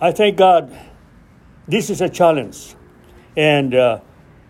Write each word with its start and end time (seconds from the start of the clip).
I 0.00 0.12
thank 0.12 0.38
God 0.38 0.74
this 1.68 1.90
is 1.90 2.00
a 2.00 2.08
challenge. 2.08 2.74
And 3.36 3.74
uh, 3.74 4.00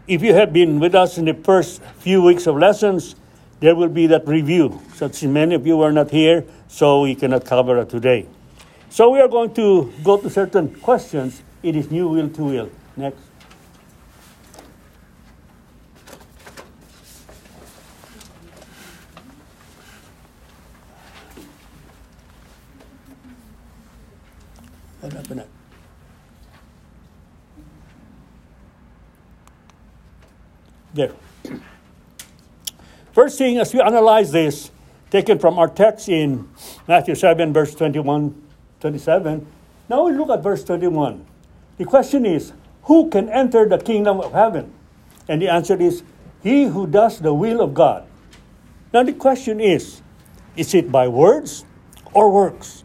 if 0.06 0.22
you 0.22 0.32
have 0.34 0.52
been 0.52 0.78
with 0.78 0.94
us 0.94 1.18
in 1.18 1.24
the 1.24 1.34
first 1.34 1.82
few 1.98 2.22
weeks 2.22 2.46
of 2.46 2.56
lessons, 2.56 3.16
there 3.58 3.74
will 3.74 3.88
be 3.88 4.06
that 4.06 4.26
review. 4.26 4.80
Since 4.94 5.22
many 5.24 5.54
of 5.54 5.66
you 5.66 5.76
were 5.76 5.92
not 5.92 6.10
here, 6.10 6.44
so 6.68 7.02
we 7.02 7.14
cannot 7.14 7.44
cover 7.44 7.78
it 7.78 7.90
today. 7.90 8.26
So 8.88 9.10
we 9.10 9.20
are 9.20 9.28
going 9.28 9.52
to 9.54 9.92
go 10.02 10.16
to 10.18 10.30
certain 10.30 10.74
questions. 10.80 11.42
It 11.62 11.76
is 11.76 11.90
new 11.90 12.08
will 12.08 12.28
to 12.30 12.42
will. 12.44 12.70
Next. 12.96 13.18
What 25.00 25.12
happened? 25.12 25.44
There. 31.00 31.16
First 33.12 33.38
thing, 33.38 33.56
as 33.56 33.72
we 33.72 33.80
analyze 33.80 34.32
this, 34.32 34.70
taken 35.10 35.38
from 35.38 35.58
our 35.58 35.68
text 35.68 36.10
in 36.10 36.46
Matthew 36.86 37.14
7, 37.14 37.54
verse 37.54 37.74
21, 37.74 38.36
27, 38.80 39.46
now 39.88 40.04
we 40.04 40.12
look 40.12 40.28
at 40.28 40.42
verse 40.42 40.62
21. 40.62 41.24
The 41.78 41.86
question 41.86 42.26
is, 42.26 42.52
who 42.82 43.08
can 43.08 43.30
enter 43.30 43.66
the 43.66 43.78
kingdom 43.78 44.20
of 44.20 44.32
heaven? 44.32 44.74
And 45.26 45.40
the 45.40 45.48
answer 45.48 45.80
is, 45.80 46.02
he 46.42 46.64
who 46.64 46.86
does 46.86 47.18
the 47.18 47.32
will 47.32 47.62
of 47.62 47.72
God. 47.72 48.06
Now 48.92 49.02
the 49.02 49.14
question 49.14 49.58
is, 49.58 50.02
is 50.54 50.74
it 50.74 50.92
by 50.92 51.08
words 51.08 51.64
or 52.12 52.30
works? 52.30 52.84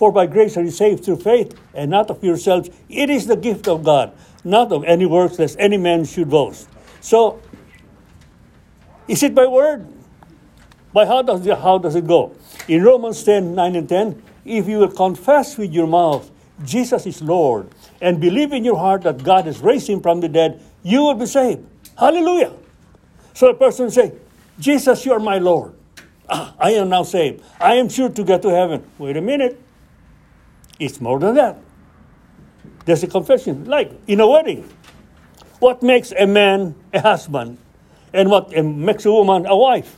For 0.00 0.10
by 0.10 0.24
grace 0.24 0.56
are 0.56 0.62
you 0.62 0.70
saved 0.70 1.04
through 1.04 1.18
faith, 1.18 1.52
and 1.74 1.90
not 1.90 2.08
of 2.08 2.24
yourselves. 2.24 2.70
It 2.88 3.10
is 3.10 3.26
the 3.26 3.36
gift 3.36 3.68
of 3.68 3.84
God, 3.84 4.16
not 4.42 4.72
of 4.72 4.82
any 4.84 5.04
works, 5.04 5.38
lest 5.38 5.60
any 5.60 5.76
man 5.76 6.06
should 6.06 6.30
boast. 6.30 6.69
So, 7.00 7.40
is 9.08 9.22
it 9.22 9.34
by 9.34 9.46
word? 9.46 9.86
By 10.92 11.06
how 11.06 11.22
does 11.22 11.46
it, 11.46 11.58
how 11.58 11.78
does 11.78 11.94
it 11.94 12.06
go? 12.06 12.34
In 12.68 12.82
Romans 12.82 13.22
10, 13.22 13.54
9 13.54 13.76
and 13.76 13.88
10, 13.88 14.22
if 14.44 14.68
you 14.68 14.78
will 14.78 14.90
confess 14.90 15.56
with 15.56 15.72
your 15.72 15.86
mouth 15.86 16.30
Jesus 16.64 17.06
is 17.06 17.22
Lord 17.22 17.68
and 18.00 18.20
believe 18.20 18.52
in 18.52 18.64
your 18.64 18.76
heart 18.76 19.02
that 19.02 19.22
God 19.22 19.46
has 19.46 19.60
raised 19.60 19.88
him 19.88 20.00
from 20.00 20.20
the 20.20 20.28
dead, 20.28 20.62
you 20.82 21.02
will 21.02 21.14
be 21.14 21.26
saved. 21.26 21.66
Hallelujah. 21.98 22.52
So 23.34 23.48
a 23.48 23.54
person 23.54 23.90
say, 23.90 24.12
Jesus, 24.58 25.06
you 25.06 25.12
are 25.12 25.20
my 25.20 25.38
Lord. 25.38 25.74
Ah, 26.28 26.54
I 26.58 26.72
am 26.72 26.88
now 26.88 27.02
saved. 27.02 27.42
I 27.58 27.74
am 27.76 27.88
sure 27.88 28.08
to 28.08 28.24
get 28.24 28.42
to 28.42 28.50
heaven. 28.50 28.84
Wait 28.98 29.16
a 29.16 29.20
minute. 29.20 29.60
It's 30.78 31.00
more 31.00 31.18
than 31.18 31.34
that. 31.34 31.58
There's 32.84 33.02
a 33.02 33.06
confession, 33.06 33.64
like 33.64 33.92
in 34.06 34.20
a 34.20 34.28
wedding. 34.28 34.68
What 35.60 35.82
makes 35.82 36.10
a 36.18 36.26
man 36.26 36.74
a 36.92 37.00
husband 37.00 37.58
and 38.14 38.30
what 38.30 38.50
makes 38.50 39.04
a 39.04 39.12
woman 39.12 39.44
a 39.46 39.54
wife? 39.54 39.96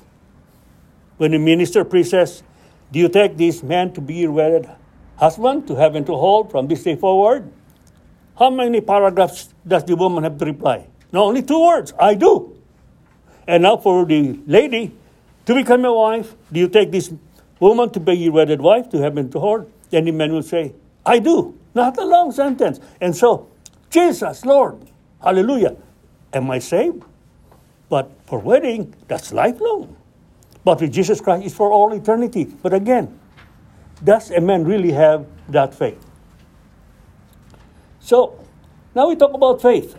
When 1.19 1.31
the 1.31 1.39
minister 1.39 1.87
says, 2.03 2.43
Do 2.91 2.99
you 2.99 3.09
take 3.09 3.37
this 3.37 3.63
man 3.63 3.93
to 3.95 4.01
be 4.01 4.15
your 4.15 4.33
wedded 4.33 4.69
husband 5.17 5.69
to 5.69 5.77
have 5.77 5.95
and 5.95 6.05
to 6.07 6.17
hold 6.17 6.51
from 6.51 6.67
this 6.67 6.83
day 6.83 6.97
forward? 6.97 7.51
How 8.37 8.51
many 8.51 8.81
paragraphs 8.81 9.55
does 9.65 9.85
the 9.85 9.95
woman 9.95 10.25
have 10.25 10.37
to 10.39 10.45
reply? 10.45 10.89
No, 11.13 11.25
only 11.25 11.43
two 11.43 11.65
words 11.65 11.93
I 11.99 12.15
do. 12.15 12.57
And 13.47 13.63
now 13.63 13.77
for 13.77 14.05
the 14.05 14.41
lady 14.47 14.97
to 15.47 15.55
become 15.55 15.85
a 15.85 15.93
wife, 15.93 16.35
do 16.51 16.59
you 16.59 16.69
take 16.69 16.91
this 16.91 17.15
woman 17.61 17.91
to 17.91 18.01
be 18.01 18.15
your 18.15 18.33
wedded 18.33 18.61
wife 18.61 18.91
to 18.91 18.99
have 18.99 19.17
and 19.17 19.31
to 19.31 19.39
hold? 19.39 19.71
Then 19.91 20.07
the 20.07 20.13
man 20.13 20.33
will 20.33 20.43
say, 20.43 20.75
I 21.07 21.21
do. 21.21 21.57
Not 21.73 21.99
a 21.99 22.05
long 22.05 22.33
sentence. 22.33 22.81
And 23.01 23.15
so, 23.15 23.49
Jesus, 23.91 24.45
Lord, 24.45 24.89
hallelujah. 25.23 25.77
Am 26.33 26.51
I 26.51 26.59
saved? 26.59 27.05
But 27.89 28.11
for 28.25 28.39
wedding, 28.39 28.95
that's 29.07 29.33
lifelong. 29.33 29.97
But 30.65 30.81
with 30.81 30.93
Jesus 30.93 31.21
Christ, 31.21 31.45
it's 31.45 31.55
for 31.55 31.71
all 31.71 31.93
eternity. 31.93 32.45
But 32.45 32.73
again, 32.73 33.19
does 34.03 34.31
a 34.31 34.41
man 34.41 34.65
really 34.65 34.93
have 34.93 35.27
that 35.49 35.75
faith? 35.75 36.01
So, 38.01 38.39
now 38.95 39.09
we 39.09 39.17
talk 39.17 39.35
about 39.35 39.61
faith. 39.61 39.97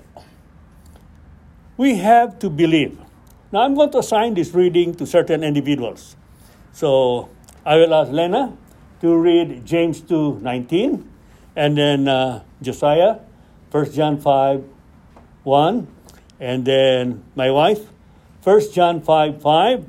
We 1.78 1.95
have 1.97 2.39
to 2.39 2.50
believe. 2.50 2.97
Now, 3.51 3.62
I'm 3.62 3.75
going 3.75 3.91
to 3.91 4.00
assign 4.00 4.33
this 4.33 4.53
reading 4.53 4.95
to 4.95 5.06
certain 5.06 5.44
individuals. 5.44 6.16
So, 6.72 7.29
I 7.66 7.78
will 7.78 7.94
ask 7.94 8.12
Lena 8.12 8.57
to 9.01 9.16
read 9.16 9.66
James 9.66 10.01
2 10.01 10.39
19, 10.41 11.09
and 11.56 11.78
then 11.78 12.07
uh, 12.07 12.44
Josiah, 12.62 13.19
1 13.72 13.91
John 13.91 14.19
5 14.19 14.72
1, 15.44 15.88
and 16.40 16.66
then 16.66 17.24
my 17.36 17.52
wife, 17.52 17.80
1 18.44 18.72
John 18.72 19.02
5 19.02 19.42
5, 19.42 19.86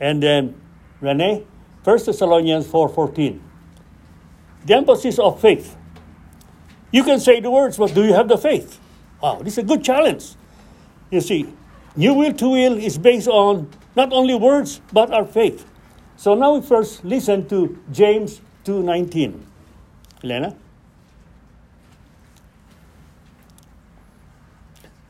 and 0.00 0.22
then 0.22 0.54
Renee, 1.00 1.44
1 1.84 1.98
Thessalonians 2.04 2.66
4 2.66 2.88
14. 2.88 3.42
The 4.66 4.74
emphasis 4.74 5.18
of 5.18 5.40
faith. 5.40 5.76
You 6.90 7.04
can 7.04 7.20
say 7.20 7.40
the 7.40 7.50
words, 7.50 7.76
but 7.76 7.94
do 7.94 8.04
you 8.04 8.12
have 8.12 8.28
the 8.28 8.38
faith? 8.38 8.80
Wow, 9.22 9.40
this 9.42 9.54
is 9.54 9.58
a 9.58 9.62
good 9.62 9.84
challenge. 9.84 10.34
You 11.10 11.20
see, 11.20 11.52
new 11.96 12.14
will 12.14 12.32
to 12.34 12.48
will 12.50 12.76
is 12.76 12.98
based 12.98 13.28
on 13.28 13.70
not 13.96 14.12
only 14.12 14.34
words, 14.34 14.80
but 14.92 15.12
our 15.12 15.24
faith. 15.24 15.66
So 16.16 16.34
now 16.34 16.54
we 16.54 16.62
first 16.62 17.04
listen 17.04 17.48
to 17.48 17.78
James 17.90 18.40
2.19. 18.64 19.40
Elena? 20.24 20.56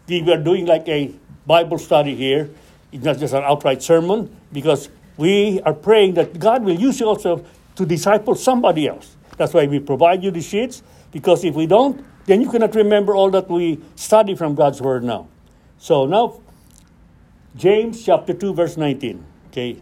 We 0.09 0.33
are 0.33 0.43
doing 0.43 0.67
like 0.67 0.89
a 0.89 1.13
Bible 1.47 1.79
study 1.79 2.15
here. 2.15 2.51
It's 2.93 3.05
not 3.05 3.19
just 3.19 3.35
an 3.35 3.45
outright 3.45 3.83
sermon 3.83 4.35
because 4.53 4.89
we 5.19 5.61
are 5.63 5.75
praying 5.75 6.15
that 6.15 6.39
God 6.39 6.65
will 6.65 6.79
use 6.79 7.01
you 7.01 7.07
also 7.07 7.45
to 7.77 7.85
disciple 7.85 8.35
somebody 8.35 8.89
else. 8.89 9.17
That's 9.37 9.53
why 9.53 9.67
we 9.67 9.79
provide 9.81 10.25
you 10.25 10.31
the 10.31 10.41
sheets 10.41 10.83
because 11.13 11.45
if 11.45 11.55
we 11.55 11.67
don't, 11.67 12.05
then 12.27 12.41
you 12.41 12.51
cannot 12.51 12.75
remember 12.75 13.15
all 13.15 13.31
that 13.31 13.51
we 13.51 13.81
study 13.97 14.35
from 14.35 14.55
God's 14.55 14.81
Word 14.81 15.05
now. 15.05 15.29
So 15.79 16.07
now, 16.07 16.41
James 17.57 18.05
chapter 18.05 18.35
2, 18.35 18.55
verse 18.55 18.77
19. 18.77 19.25
Okay. 19.49 19.81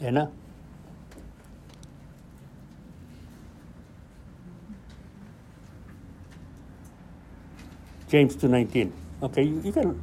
Anna? 0.00 0.30
James 8.16 8.34
2.19. 8.34 8.92
Okay, 9.24 9.42
you, 9.42 9.60
you 9.60 9.72
can 9.72 10.00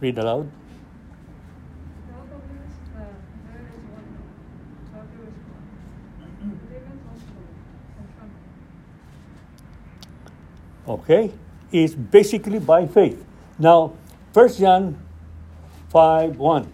read 0.00 0.18
aloud. 0.18 0.50
Okay, 10.88 11.30
it's 11.70 11.94
basically 11.94 12.58
by 12.58 12.84
faith. 12.84 13.24
Now, 13.60 13.92
1 14.32 14.54
John 14.54 14.98
5 15.90 16.36
1. 16.36 16.72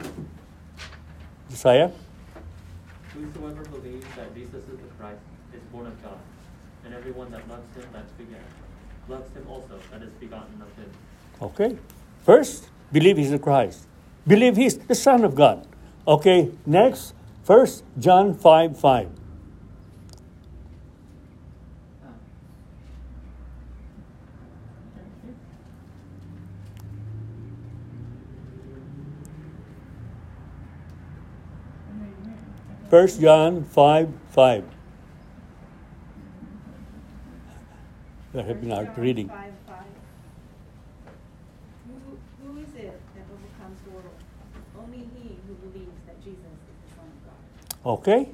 Josiah? 1.51 1.91
Whosoever 3.13 3.63
believes 3.65 4.07
that 4.17 4.35
Jesus 4.35 4.65
is 4.65 4.79
the 4.81 4.89
Christ 4.99 5.21
is 5.53 5.61
born 5.71 5.87
of 5.87 6.03
God, 6.03 6.19
and 6.87 6.95
everyone 6.95 7.31
that 7.31 7.47
loves 7.47 7.77
him 7.77 7.85
that's 7.93 8.13
began 8.13 8.41
loves 9.11 9.35
him 9.35 9.45
also 9.49 9.79
that 9.91 10.03
is 10.03 10.13
begotten 10.21 10.63
of 10.63 10.73
him. 10.77 10.91
Okay. 11.43 11.77
First, 12.25 12.69
believe 12.93 13.17
he's 13.17 13.31
the 13.31 13.39
Christ. 13.39 13.87
Believe 14.27 14.57
he's 14.57 14.79
the 14.79 14.95
Son 14.95 15.25
of 15.25 15.35
God. 15.35 15.67
Okay, 16.07 16.51
next, 16.65 17.15
First 17.43 17.83
John 17.99 18.35
5 18.35 18.79
5. 18.79 19.09
First 32.89 33.21
John 33.21 33.65
5 33.65 34.09
5. 34.31 34.65
We're 38.33 38.43
having 38.43 38.73
our 38.73 38.85
reading. 38.97 39.29
Five, 39.29 39.53
five. 39.67 39.85
Who, 41.87 42.19
who 42.45 42.59
is 42.59 42.69
it 42.75 43.01
that 43.15 43.25
overcomes 43.27 43.81
the 43.85 43.91
world? 43.91 44.15
Only 44.79 44.99
he 44.99 45.37
who 45.47 45.55
believes 45.55 45.99
that 46.07 46.23
Jesus 46.23 46.39
is 46.39 46.77
the 46.85 46.95
Son 46.95 47.07
of 47.11 47.83
God. 47.83 47.99
Okay? 47.99 48.29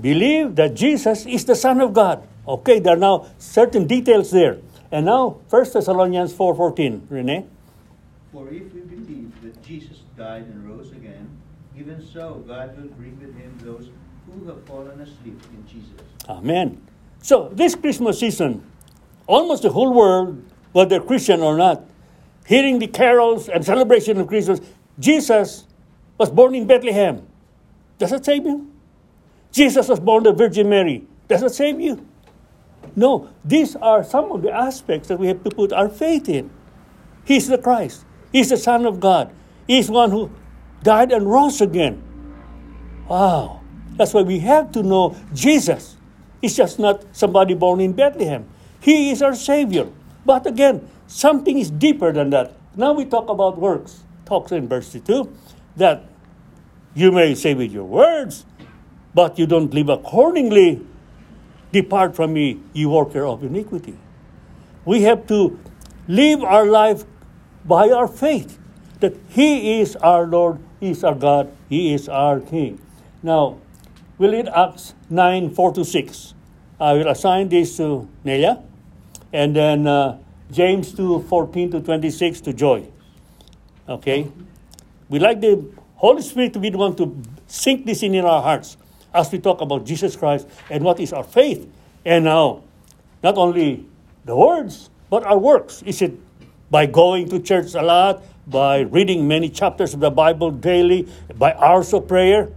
Believe 0.00 0.56
that 0.56 0.74
Jesus 0.74 1.26
is 1.26 1.44
the 1.44 1.54
Son 1.54 1.80
of 1.80 1.92
God. 1.92 2.26
Okay, 2.46 2.80
there 2.80 2.94
are 2.94 2.98
now 2.98 3.26
certain 3.38 3.86
details 3.86 4.30
there. 4.30 4.58
And 4.90 5.06
now, 5.06 5.38
1 5.48 5.64
Thessalonians 5.72 6.32
4.14. 6.34 7.02
Rene? 7.08 7.46
For 8.32 8.48
if 8.48 8.72
we 8.74 8.80
believe 8.80 9.30
that 9.42 9.62
Jesus 9.62 9.98
died 10.16 10.42
and 10.42 10.68
rose 10.68 10.90
again, 10.92 11.30
even 11.78 12.04
so 12.04 12.44
God 12.46 12.76
will 12.76 12.88
bring 12.88 13.18
with 13.20 13.34
him 13.36 13.56
those 13.62 13.86
who 13.86 13.92
who 14.32 14.48
have 14.48 14.64
fallen 14.66 15.00
asleep 15.00 15.40
in 15.52 15.66
Jesus. 15.66 16.00
Amen. 16.28 16.80
So, 17.22 17.50
this 17.52 17.74
Christmas 17.74 18.20
season, 18.20 18.64
almost 19.26 19.62
the 19.62 19.70
whole 19.70 19.92
world, 19.92 20.42
whether 20.72 21.00
Christian 21.00 21.40
or 21.40 21.56
not, 21.56 21.84
hearing 22.46 22.78
the 22.78 22.86
carols 22.86 23.48
and 23.48 23.64
celebration 23.64 24.20
of 24.20 24.26
Christmas, 24.28 24.60
Jesus 24.98 25.66
was 26.18 26.30
born 26.30 26.54
in 26.54 26.66
Bethlehem. 26.66 27.26
Does 27.98 28.10
that 28.10 28.24
save 28.24 28.44
you? 28.44 28.70
Jesus 29.52 29.88
was 29.88 30.00
born 30.00 30.26
of 30.26 30.36
Virgin 30.36 30.68
Mary. 30.68 31.06
Does 31.28 31.40
that 31.40 31.54
save 31.54 31.80
you? 31.80 32.06
No, 32.96 33.30
these 33.44 33.76
are 33.76 34.04
some 34.04 34.30
of 34.32 34.42
the 34.42 34.52
aspects 34.52 35.08
that 35.08 35.18
we 35.18 35.28
have 35.28 35.42
to 35.44 35.50
put 35.50 35.72
our 35.72 35.88
faith 35.88 36.28
in. 36.28 36.50
He's 37.24 37.48
the 37.48 37.58
Christ. 37.58 38.04
He's 38.32 38.50
the 38.50 38.56
Son 38.56 38.84
of 38.84 39.00
God. 39.00 39.32
He's 39.66 39.90
one 39.90 40.10
who 40.10 40.30
died 40.82 41.12
and 41.12 41.30
rose 41.30 41.60
again. 41.60 42.02
Wow. 43.08 43.60
That's 43.96 44.12
why 44.12 44.22
we 44.22 44.40
have 44.40 44.72
to 44.72 44.82
know 44.82 45.16
Jesus. 45.32 45.96
He's 46.40 46.56
just 46.56 46.78
not 46.78 47.04
somebody 47.12 47.54
born 47.54 47.80
in 47.80 47.92
Bethlehem. 47.92 48.46
He 48.84 49.08
is 49.10 49.22
our 49.22 49.34
Savior. 49.34 49.88
But 50.26 50.46
again, 50.46 50.86
something 51.06 51.58
is 51.58 51.70
deeper 51.70 52.12
than 52.12 52.28
that. 52.36 52.52
Now 52.76 52.92
we 52.92 53.06
talk 53.06 53.30
about 53.30 53.56
works. 53.56 54.04
Talks 54.26 54.52
in 54.52 54.68
verse 54.68 54.92
2 54.92 55.32
that 55.76 56.04
you 56.94 57.10
may 57.10 57.34
say 57.34 57.54
with 57.54 57.72
your 57.72 57.84
words, 57.84 58.44
but 59.14 59.38
you 59.38 59.46
don't 59.46 59.72
live 59.72 59.88
accordingly. 59.88 60.84
Depart 61.72 62.14
from 62.14 62.34
me, 62.34 62.60
you 62.74 62.90
worker 62.90 63.24
of 63.24 63.42
iniquity. 63.42 63.96
We 64.84 65.02
have 65.02 65.26
to 65.28 65.58
live 66.06 66.44
our 66.44 66.66
life 66.66 67.04
by 67.64 67.88
our 67.88 68.06
faith 68.06 68.58
that 69.00 69.16
He 69.30 69.80
is 69.80 69.96
our 69.96 70.26
Lord, 70.26 70.60
He 70.78 70.90
is 70.90 71.02
our 71.02 71.14
God, 71.14 71.50
He 71.70 71.94
is 71.94 72.06
our 72.06 72.38
King. 72.38 72.80
Now, 73.22 73.60
we 74.18 74.28
read 74.28 74.48
Acts 74.48 74.92
9 75.08 75.54
4 75.54 75.72
to 75.72 75.84
6. 75.84 76.34
I 76.78 76.92
will 76.92 77.08
assign 77.08 77.48
this 77.48 77.76
to 77.78 78.08
Nelia, 78.24 78.62
and 79.34 79.54
then 79.54 79.86
uh, 79.86 80.16
James 80.52 80.94
2 80.94 81.26
14 81.28 81.72
to 81.72 81.80
26 81.80 82.40
to 82.42 82.52
Joy. 82.52 82.86
Okay? 83.88 84.30
We 85.08 85.18
like 85.18 85.40
the 85.40 85.66
Holy 85.96 86.22
Spirit 86.22 86.52
to 86.54 86.60
be 86.60 86.70
the 86.70 86.78
one 86.78 86.94
to 86.96 87.20
sink 87.46 87.84
this 87.84 88.02
in, 88.02 88.14
in 88.14 88.24
our 88.24 88.40
hearts 88.40 88.76
as 89.12 89.30
we 89.32 89.38
talk 89.40 89.60
about 89.60 89.84
Jesus 89.84 90.14
Christ 90.14 90.46
and 90.70 90.84
what 90.84 91.00
is 91.00 91.12
our 91.12 91.24
faith. 91.24 91.66
And 92.04 92.24
now, 92.24 92.62
not 93.22 93.36
only 93.36 93.84
the 94.24 94.36
words, 94.36 94.88
but 95.10 95.24
our 95.24 95.38
works. 95.38 95.82
Is 95.82 96.00
it 96.00 96.14
by 96.70 96.86
going 96.86 97.28
to 97.30 97.40
church 97.40 97.74
a 97.74 97.82
lot, 97.82 98.22
by 98.46 98.80
reading 98.80 99.26
many 99.26 99.48
chapters 99.48 99.94
of 99.94 100.00
the 100.00 100.10
Bible 100.10 100.50
daily, 100.50 101.08
by 101.34 101.54
hours 101.54 101.92
of 101.92 102.06
prayer? 102.06 102.50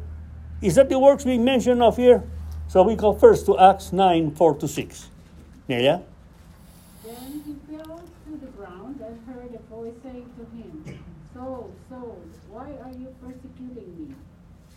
Is 0.61 0.75
that 0.75 0.89
the 0.89 0.99
works 0.99 1.25
we 1.25 1.37
mention 1.37 1.81
of 1.81 1.97
here? 1.97 2.23
So 2.67 2.83
we 2.83 2.95
go 2.95 3.13
first 3.13 3.45
to 3.47 3.57
Acts 3.57 3.93
9 3.93 4.31
4 4.31 4.55
to 4.55 4.67
6. 4.67 5.09
Nelia? 5.69 6.03
Then 7.07 7.41
he 7.45 7.55
fell 7.71 8.03
to 8.25 8.37
the 8.37 8.51
ground 8.57 8.99
and 8.99 9.15
heard 9.27 9.53
a 9.55 9.63
voice 9.73 9.93
saying 10.03 10.29
to 10.35 10.43
him, 10.57 10.99
Saul, 11.33 11.71
Saul, 11.89 12.19
why 12.49 12.71
are 12.83 12.91
you 12.91 13.13
persecuting 13.23 13.87
me? 13.95 14.15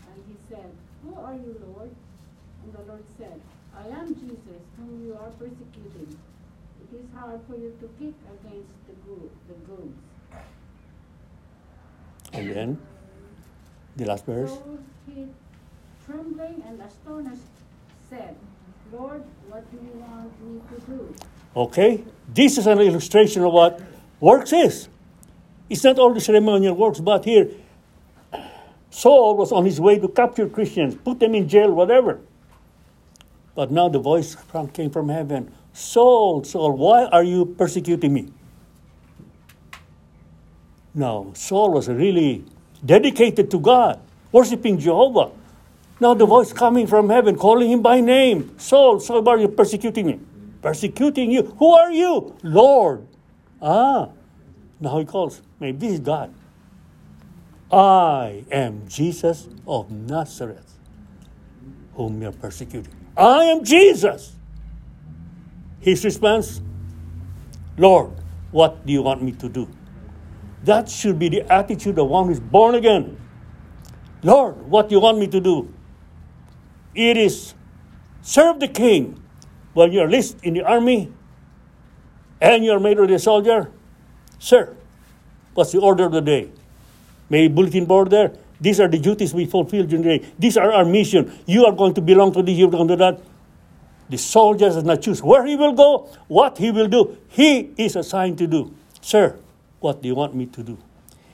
And 0.06 0.22
he 0.28 0.36
said, 0.48 0.70
Who 1.02 1.18
are 1.18 1.34
you, 1.34 1.56
Lord? 1.66 1.90
And 2.62 2.72
the 2.72 2.82
Lord 2.82 3.04
said, 3.18 3.40
I 3.76 3.88
am 3.88 4.14
Jesus, 4.14 4.62
whom 4.76 5.02
you 5.04 5.14
are 5.30 5.38
persecuting. 5.38 6.18
It 6.82 6.96
is 6.96 7.06
hard 7.14 7.40
for 7.48 7.54
you 7.54 7.72
to 7.80 7.86
kick 7.98 8.14
against 8.34 8.70
the, 8.86 8.94
goo- 9.06 9.30
the 9.48 9.54
goads. 9.66 9.98
And 12.32 12.50
then 12.50 12.78
the 13.96 14.06
last 14.06 14.24
verse. 14.26 14.50
So 14.50 14.78
he, 15.06 15.26
trembling 16.06 16.62
and 16.66 16.80
astonished, 16.80 17.42
said, 18.08 18.36
Lord, 18.92 19.22
what 19.48 19.70
do 19.70 19.76
you 19.76 20.00
want 20.00 20.32
me 20.44 20.60
to 20.74 20.80
do? 20.90 21.14
Okay? 21.56 22.04
This 22.32 22.58
is 22.58 22.66
an 22.66 22.80
illustration 22.80 23.44
of 23.44 23.52
what 23.52 23.80
works 24.20 24.52
is. 24.52 24.88
It's 25.68 25.84
not 25.84 25.98
all 25.98 26.12
the 26.12 26.20
ceremonial 26.20 26.74
works, 26.74 26.98
but 26.98 27.24
here, 27.24 27.48
Saul 28.90 29.36
was 29.36 29.52
on 29.52 29.64
his 29.64 29.80
way 29.80 29.98
to 30.00 30.08
capture 30.08 30.48
Christians, 30.48 30.96
put 30.96 31.20
them 31.20 31.34
in 31.36 31.48
jail, 31.48 31.70
whatever. 31.70 32.20
But 33.54 33.70
now 33.70 33.88
the 33.88 33.98
voice 33.98 34.34
from, 34.34 34.68
came 34.68 34.90
from 34.90 35.08
heaven 35.08 35.52
Saul, 35.72 36.44
Saul, 36.44 36.72
why 36.72 37.04
are 37.06 37.22
you 37.22 37.46
persecuting 37.46 38.12
me? 38.12 38.28
Now, 40.94 41.30
Saul 41.34 41.72
was 41.72 41.88
really 41.88 42.44
dedicated 42.84 43.50
to 43.52 43.60
God, 43.60 44.00
worshiping 44.32 44.78
Jehovah. 44.78 45.30
Now 46.00 46.14
the 46.14 46.26
voice 46.26 46.52
coming 46.52 46.86
from 46.86 47.08
heaven, 47.08 47.36
calling 47.36 47.70
him 47.70 47.82
by 47.82 48.00
name 48.00 48.58
Saul, 48.58 49.00
Saul, 49.00 49.22
why 49.22 49.34
are 49.34 49.38
you 49.38 49.48
persecuting 49.48 50.06
me? 50.06 50.20
Persecuting 50.62 51.30
you? 51.30 51.42
Who 51.58 51.72
are 51.72 51.92
you? 51.92 52.34
Lord. 52.42 53.06
Ah, 53.62 54.08
now 54.80 54.98
he 54.98 55.04
calls, 55.04 55.42
maybe 55.60 55.78
this 55.78 55.92
is 55.92 56.00
God. 56.00 56.34
I 57.70 58.44
am 58.50 58.88
Jesus 58.88 59.48
of 59.66 59.90
Nazareth, 59.90 60.78
whom 61.94 62.20
you're 62.20 62.32
persecuting. 62.32 62.99
I 63.20 63.44
am 63.44 63.62
Jesus. 63.64 64.32
His 65.80 66.02
response, 66.04 66.62
Lord, 67.76 68.12
what 68.50 68.86
do 68.86 68.92
you 68.92 69.02
want 69.02 69.22
me 69.22 69.32
to 69.32 69.48
do? 69.48 69.68
That 70.64 70.88
should 70.88 71.18
be 71.18 71.28
the 71.28 71.52
attitude 71.52 71.98
of 71.98 72.08
one 72.08 72.26
who 72.26 72.32
is 72.32 72.40
born 72.40 72.74
again. 72.74 73.20
Lord, 74.22 74.56
what 74.62 74.88
do 74.88 74.94
you 74.94 75.00
want 75.00 75.18
me 75.18 75.26
to 75.28 75.40
do? 75.40 75.72
It 76.94 77.16
is 77.16 77.54
serve 78.22 78.58
the 78.58 78.68
king 78.68 79.22
when 79.74 79.92
you're 79.92 80.06
enlisted 80.06 80.42
in 80.42 80.54
the 80.54 80.62
army 80.62 81.12
and 82.40 82.64
you're 82.64 82.80
made 82.80 82.98
a 82.98 83.18
soldier. 83.18 83.70
Sir, 84.38 84.74
what's 85.52 85.72
the 85.72 85.78
order 85.78 86.04
of 86.04 86.12
the 86.12 86.22
day? 86.22 86.50
May 87.28 87.48
bulletin 87.48 87.84
board 87.84 88.10
there. 88.10 88.32
These 88.60 88.80
are 88.80 88.88
the 88.88 88.98
duties 88.98 89.32
we 89.32 89.46
fulfill 89.46 89.86
during 89.86 90.02
the 90.02 90.18
day. 90.18 90.32
These 90.38 90.56
are 90.56 90.70
our 90.70 90.84
mission. 90.84 91.32
You 91.46 91.64
are 91.64 91.72
going 91.72 91.94
to 91.94 92.00
belong 92.00 92.32
to 92.34 92.42
this, 92.42 92.56
you're 92.56 92.70
going 92.70 92.88
to 92.88 92.96
that. 92.96 93.20
The 94.10 94.18
soldier 94.18 94.68
does 94.68 94.84
not 94.84 95.00
choose 95.02 95.22
where 95.22 95.46
he 95.46 95.56
will 95.56 95.72
go, 95.72 96.08
what 96.28 96.58
he 96.58 96.70
will 96.70 96.88
do. 96.88 97.16
He 97.28 97.70
is 97.76 97.96
assigned 97.96 98.38
to 98.38 98.46
do. 98.46 98.74
Sir, 99.00 99.38
what 99.78 100.02
do 100.02 100.08
you 100.08 100.14
want 100.14 100.34
me 100.34 100.46
to 100.46 100.62
do? 100.62 100.78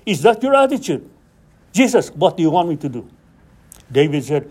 Is 0.05 0.23
that 0.23 0.43
your 0.43 0.55
attitude? 0.55 1.09
Jesus, 1.73 2.11
what 2.11 2.37
do 2.37 2.43
you 2.43 2.51
want 2.51 2.69
me 2.69 2.77
to 2.77 2.89
do? 2.89 3.09
David 3.91 4.25
said, 4.25 4.51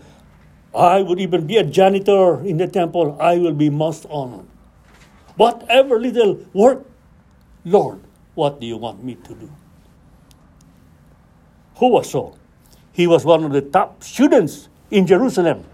I 0.74 1.00
would 1.02 1.20
even 1.20 1.46
be 1.46 1.56
a 1.56 1.64
janitor 1.64 2.44
in 2.44 2.58
the 2.58 2.66
temple. 2.66 3.16
I 3.20 3.38
will 3.38 3.54
be 3.54 3.70
most 3.70 4.06
honored. 4.10 4.46
Whatever 5.36 5.98
little 5.98 6.44
work, 6.52 6.84
Lord, 7.64 8.00
what 8.34 8.60
do 8.60 8.66
you 8.66 8.76
want 8.76 9.02
me 9.02 9.14
to 9.14 9.34
do? 9.34 9.50
Who 11.76 11.88
was 11.88 12.10
Saul? 12.10 12.36
He 12.96 13.06
was 13.06 13.26
one 13.26 13.44
of 13.44 13.52
the 13.52 13.60
top 13.60 14.02
students 14.02 14.70
in 14.90 15.06
Jerusalem, 15.06 15.66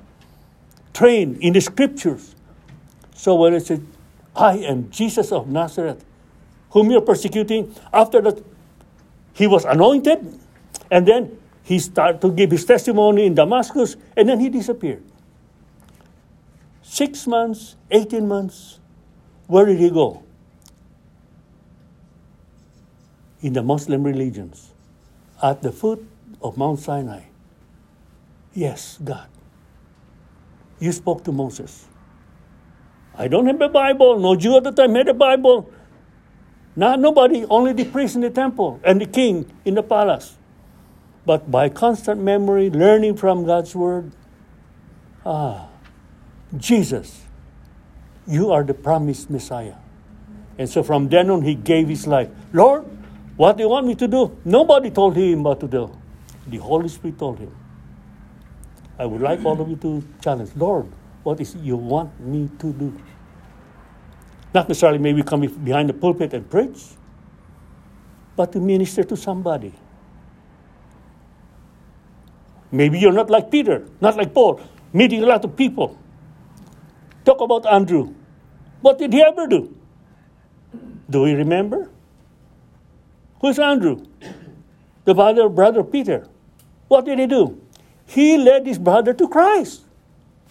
trained 0.93 1.37
in 1.38 1.52
the 1.52 1.61
scriptures. 1.61 2.35
So 3.14 3.37
when 3.37 3.55
it 3.55 3.64
said, 3.64 3.87
I 4.35 4.57
am 4.57 4.91
Jesus 4.91 5.31
of 5.31 5.47
Nazareth, 5.47 6.05
whom 6.71 6.91
you're 6.91 7.00
persecuting, 7.00 7.76
after 7.93 8.21
that, 8.23 8.43
he 9.35 9.47
was 9.47 9.64
anointed, 9.64 10.37
and 10.91 11.07
then 11.07 11.38
he 11.62 11.79
started 11.79 12.21
to 12.23 12.33
give 12.33 12.50
his 12.50 12.64
testimony 12.64 13.26
in 13.26 13.37
Damascus, 13.37 13.95
and 14.17 14.29
then 14.29 14.41
he 14.41 14.49
disappeared. 14.49 15.05
Six 16.83 17.29
months, 17.29 17.76
18 17.93 18.26
months, 18.26 18.81
where 19.47 19.64
did 19.64 19.79
he 19.79 19.91
go? 19.91 20.25
In 23.43 23.52
the 23.52 23.62
Muslim 23.62 24.02
religions, 24.02 24.73
at 25.41 25.62
the 25.62 25.71
foot 25.71 26.05
of 26.43 26.57
Mount 26.57 26.79
Sinai. 26.79 27.23
Yes, 28.55 28.99
God. 29.03 29.29
You 30.79 30.93
spoke 30.93 31.25
to 31.25 31.33
Moses. 31.33 31.87
I 33.15 33.29
don't 33.29 33.47
have 33.47 33.61
a 33.61 33.69
Bible. 33.69 34.19
No 34.19 34.37
Jew 34.37 34.57
at 34.57 34.65
the 34.65 34.73
time 34.73 34.95
had 34.95 35.09
a 35.09 35.15
Bible. 35.15 35.71
Not 36.75 37.01
nobody, 37.01 37.45
only 37.47 37.73
the 37.73 37.85
priest 37.85 38.15
in 38.15 38.23
the 38.23 38.31
temple 38.31 38.81
and 38.83 39.01
the 39.01 39.07
king 39.07 39.51
in 39.65 39.75
the 39.75 39.83
palace. 39.83 40.37
But 41.25 41.51
by 41.51 41.69
constant 41.69 42.21
memory, 42.21 42.71
learning 42.71 43.17
from 43.17 43.45
God's 43.45 43.77
word, 43.77 44.11
ah, 45.25 45.69
Jesus, 46.57 47.23
you 48.27 48.51
are 48.51 48.65
the 48.65 48.75
promised 48.75 49.31
Messiah. 49.31 49.77
And 50.59 50.69
so 50.69 50.83
from 50.83 51.09
then 51.09 51.31
on, 51.31 51.43
he 51.43 51.55
gave 51.55 51.89
his 51.89 52.07
life. 52.07 52.29
Lord, 52.53 52.85
what 53.37 53.57
do 53.57 53.63
you 53.63 53.69
want 53.69 53.87
me 53.87 53.95
to 53.97 54.09
do? 54.09 54.37
Nobody 54.45 54.91
told 54.91 55.17
him 55.17 55.43
what 55.43 55.61
to 55.61 55.69
do. 55.69 55.91
The 56.47 56.59
Holy 56.59 56.89
Spirit 56.89 57.19
told 57.19 57.39
him. 57.39 57.55
I 58.99 59.07
would 59.07 59.21
like 59.21 59.45
all 59.45 59.61
of 59.61 59.69
you 59.69 59.77
to 59.77 60.05
challenge, 60.21 60.51
Lord, 60.57 60.87
what 61.23 61.41
is 61.41 61.55
it 61.55 61.63
you 61.63 61.77
want 61.77 62.19
me 62.21 62.51
to 62.59 62.73
do? 62.73 63.01
Not 64.55 64.69
necessarily 64.69 64.99
maybe 64.99 65.23
come 65.23 65.41
behind 65.65 65.89
the 65.89 65.95
pulpit 65.95 66.35
and 66.35 66.49
preach, 66.49 66.83
but 68.37 68.53
to 68.53 68.61
minister 68.61 69.05
to 69.05 69.17
somebody. 69.17 69.73
Maybe 72.71 72.99
you're 72.99 73.13
not 73.13 73.31
like 73.31 73.51
Peter, 73.51 73.87
not 74.01 74.17
like 74.17 74.35
Paul. 74.35 74.61
meeting 74.93 75.23
a 75.23 75.27
lot 75.27 75.45
of 75.45 75.57
people. 75.57 75.99
Talk 77.25 77.41
about 77.41 77.67
Andrew. 77.67 78.15
What 78.81 78.99
did 78.99 79.13
he 79.13 79.23
ever 79.23 79.47
do? 79.47 79.75
Do 81.09 81.23
we 81.23 81.33
remember? 81.33 81.91
Who's 83.41 83.59
Andrew? 83.59 84.05
The 85.05 85.15
brother, 85.15 85.49
brother 85.49 85.83
Peter. 85.83 86.29
What 86.93 87.07
did 87.07 87.19
he 87.19 87.27
do? 87.27 87.59
He 88.05 88.37
led 88.37 88.67
his 88.67 88.79
brother 88.79 89.15
to 89.15 89.27
Christ. 89.27 89.81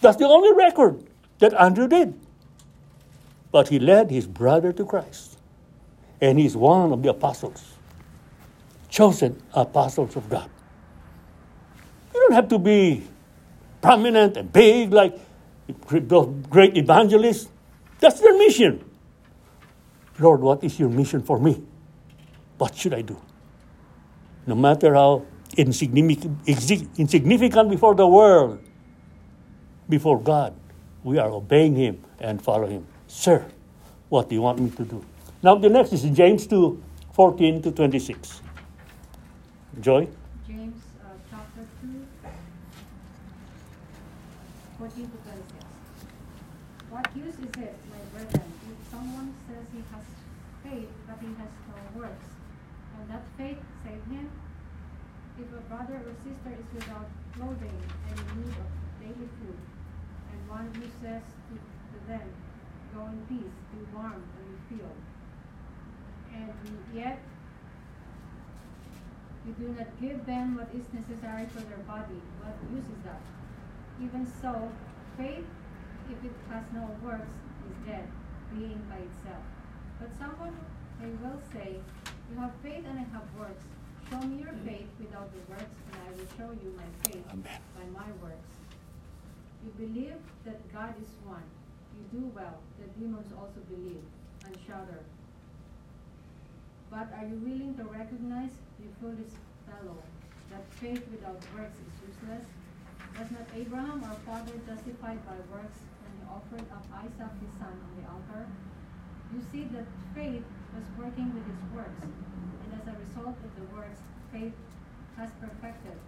That's 0.00 0.16
the 0.16 0.26
only 0.26 0.52
record 0.52 1.04
that 1.38 1.54
Andrew 1.54 1.86
did. 1.86 2.18
But 3.52 3.68
he 3.68 3.78
led 3.78 4.10
his 4.10 4.26
brother 4.26 4.72
to 4.72 4.84
Christ. 4.84 5.38
And 6.20 6.40
he's 6.40 6.56
one 6.56 6.92
of 6.92 7.00
the 7.00 7.10
apostles, 7.10 7.62
chosen 8.88 9.40
apostles 9.54 10.16
of 10.16 10.28
God. 10.28 10.50
You 12.12 12.18
don't 12.26 12.32
have 12.32 12.48
to 12.48 12.58
be 12.58 13.06
prominent 13.80 14.36
and 14.36 14.52
big 14.52 14.92
like 14.92 15.14
great 16.50 16.76
evangelists. 16.76 17.50
That's 18.00 18.18
their 18.18 18.36
mission. 18.36 18.82
Lord, 20.18 20.40
what 20.40 20.64
is 20.64 20.80
your 20.80 20.88
mission 20.88 21.22
for 21.22 21.38
me? 21.38 21.62
What 22.58 22.74
should 22.74 22.94
I 22.94 23.02
do? 23.02 23.16
No 24.44 24.56
matter 24.56 24.94
how 24.94 25.26
insignificant, 25.56 27.70
before 27.70 27.94
the 27.94 28.06
world, 28.06 28.58
before 29.88 30.20
God, 30.20 30.52
we 31.04 31.18
are 31.18 31.30
obeying 31.30 31.74
Him 31.74 32.02
and 32.20 32.42
following 32.42 32.72
Him. 32.72 32.86
Sir, 33.06 33.44
what 34.08 34.28
do 34.28 34.34
you 34.34 34.42
want 34.42 34.58
me 34.60 34.70
to 34.70 34.84
do? 34.84 35.04
Now, 35.42 35.56
the 35.56 35.68
next 35.68 35.92
is 35.92 36.02
James 36.04 36.46
2 36.46 36.82
14 37.12 37.60
to 37.62 37.72
26. 37.72 38.40
Joy? 39.80 40.08
James 40.46 40.82
uh, 41.00 41.04
chapter 41.30 41.66
2, 41.82 42.06
14 44.78 44.96
to 44.96 45.00
26. 45.00 45.64
What 46.88 47.16
use 47.16 47.34
is 47.34 47.56
it, 47.56 47.76
my 47.90 47.98
brethren, 48.12 48.52
if 48.68 48.76
someone 48.90 49.34
says 49.48 49.64
he 49.72 49.82
has 49.92 50.04
faith, 50.62 50.88
but 51.06 51.18
he 51.20 51.26
has 51.36 51.50
no 51.68 51.74
works? 52.00 52.28
Can 52.96 53.08
that 53.08 53.24
faith 53.36 53.58
save 53.84 54.04
him? 54.12 54.30
If 55.40 55.48
a 55.52 55.62
brother 55.68 56.00
or 56.04 56.14
sister 56.20 56.52
is 56.52 56.68
without 56.74 57.08
clothing 57.34 57.78
and 58.08 58.18
in 58.18 58.44
need 58.44 58.56
of 58.56 58.68
daily 59.00 59.28
food, 59.40 59.60
and 60.30 60.48
one 60.48 60.68
who 60.74 60.86
says 61.00 61.22
to, 61.48 61.54
to 61.56 61.98
them, 62.08 62.28
Go 62.94 63.06
in 63.06 63.24
peace, 63.24 63.56
be 63.72 63.80
warm 63.94 64.20
and 64.20 64.44
be 64.52 64.76
filled, 64.76 65.00
and 66.34 66.52
yet 66.92 67.18
you 69.46 69.52
do 69.58 69.74
not 69.74 69.88
give 70.00 70.24
them 70.26 70.56
what 70.56 70.68
is 70.74 70.86
necessary 70.92 71.46
for 71.46 71.60
their 71.66 71.82
body, 71.88 72.20
what 72.38 72.54
use 72.70 72.84
is 72.84 73.02
that? 73.04 73.20
Even 74.00 74.26
so, 74.26 74.70
faith, 75.16 75.44
if 76.10 76.24
it 76.24 76.36
has 76.50 76.64
no 76.72 76.88
works, 77.02 77.32
is 77.70 77.86
dead, 77.86 78.06
being 78.54 78.80
by 78.88 79.00
itself. 79.02 79.42
But 79.98 80.10
someone 80.18 80.54
may 81.00 81.10
well 81.22 81.40
say, 81.52 81.80
You 82.30 82.38
have 82.38 82.52
faith 82.62 82.84
and 82.86 82.98
I 82.98 83.06
have 83.14 83.26
works. 83.38 83.64
Show 84.12 84.28
me 84.28 84.44
your 84.44 84.52
faith 84.68 84.92
without 85.00 85.32
the 85.32 85.40
works, 85.48 85.72
and 85.88 85.96
I 86.04 86.12
will 86.12 86.28
show 86.36 86.52
you 86.52 86.68
my 86.76 86.84
faith 87.00 87.24
Amen. 87.32 87.60
by 87.72 87.84
my 87.96 88.12
works. 88.20 88.52
You 89.64 89.72
believe 89.80 90.20
that 90.44 90.60
God 90.68 90.92
is 91.00 91.08
one. 91.24 91.48
You 91.96 92.20
do 92.20 92.28
well. 92.36 92.60
The 92.76 92.92
demons 93.00 93.32
also 93.32 93.64
believe 93.72 94.04
and 94.44 94.52
shudder. 94.68 95.00
But 96.92 97.08
are 97.16 97.24
you 97.24 97.40
willing 97.40 97.72
to 97.80 97.84
recognize, 97.88 98.52
you 98.84 98.92
foolish 99.00 99.32
fellow, 99.64 99.96
that 100.52 100.68
faith 100.76 101.00
without 101.08 101.40
works 101.56 101.80
is 101.80 102.12
useless? 102.12 102.44
Was 103.16 103.32
not 103.32 103.48
Abraham 103.56 104.04
our 104.04 104.20
father 104.28 104.60
justified 104.68 105.24
by 105.24 105.40
works 105.48 105.80
when 106.04 106.12
he 106.20 106.22
offered 106.28 106.68
up 106.68 106.84
Isaac 107.00 107.32
his 107.40 107.56
son 107.56 107.80
on 107.80 107.92
the 107.96 108.04
altar? 108.12 108.44
You 109.32 109.40
see 109.48 109.64
that 109.72 109.88
faith 110.12 110.44
was 110.76 110.84
working 111.00 111.32
with 111.32 111.48
his 111.48 111.64
works, 111.72 112.04
as 112.82 112.88
a 112.88 112.98
result 112.98 113.36
of 113.38 113.50
the 113.54 113.76
works, 113.76 114.00
faith 114.32 114.54
has 115.16 115.30
perfected. 115.40 115.98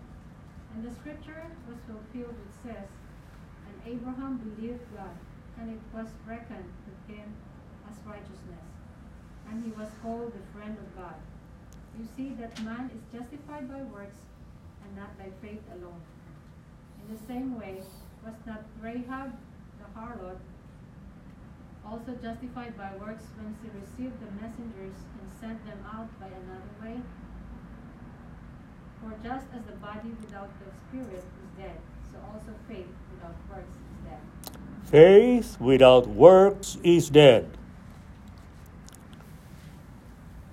And 0.74 0.82
the 0.82 0.90
scripture 0.90 1.46
was 1.68 1.78
fulfilled 1.86 2.34
which 2.34 2.58
says, 2.66 2.88
And 3.66 3.94
Abraham 3.94 4.38
believed 4.38 4.82
God, 4.96 5.14
and 5.60 5.70
it 5.70 5.80
was 5.94 6.08
reckoned 6.26 6.66
to 6.66 7.12
him 7.12 7.30
as 7.88 7.96
righteousness. 8.04 8.66
And 9.48 9.62
he 9.62 9.70
was 9.70 9.88
called 10.02 10.32
the 10.32 10.58
friend 10.58 10.76
of 10.76 10.96
God. 10.96 11.14
You 11.98 12.08
see 12.16 12.34
that 12.40 12.64
man 12.64 12.90
is 12.90 13.20
justified 13.20 13.70
by 13.70 13.82
works, 13.82 14.18
and 14.82 14.96
not 14.96 15.16
by 15.16 15.30
faith 15.40 15.62
alone. 15.70 16.02
In 17.06 17.14
the 17.14 17.22
same 17.26 17.58
way, 17.58 17.82
was 18.24 18.34
not 18.46 18.64
Rahab 18.80 19.36
the 19.78 20.00
harlot 20.00 20.40
also 21.88 22.12
justified 22.22 22.76
by 22.76 22.90
works 22.98 23.24
when 23.36 23.54
she 23.60 23.68
received 23.78 24.18
the 24.20 24.30
messengers 24.40 24.96
and 25.20 25.26
sent 25.40 25.64
them 25.66 25.78
out 25.86 26.08
by 26.18 26.26
another 26.26 26.72
way? 26.82 27.00
For 29.00 29.12
just 29.22 29.46
as 29.54 29.62
the 29.66 29.76
body 29.76 30.10
without 30.20 30.50
the 30.60 30.70
spirit 30.88 31.24
is 31.24 31.50
dead, 31.58 31.78
so 32.10 32.18
also 32.32 32.52
faith 32.68 32.88
without 33.12 33.36
works 33.50 33.76
is 33.76 33.98
dead. 34.08 34.20
Faith 34.84 35.60
without 35.60 36.06
works 36.06 36.78
is 36.82 37.10
dead. 37.10 37.50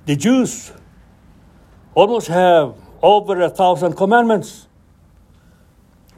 The 0.06 0.16
Jews 0.16 0.74
almost 1.94 2.28
have 2.28 2.76
over 3.02 3.42
a 3.42 3.50
thousand 3.50 3.96
commandments, 3.96 4.68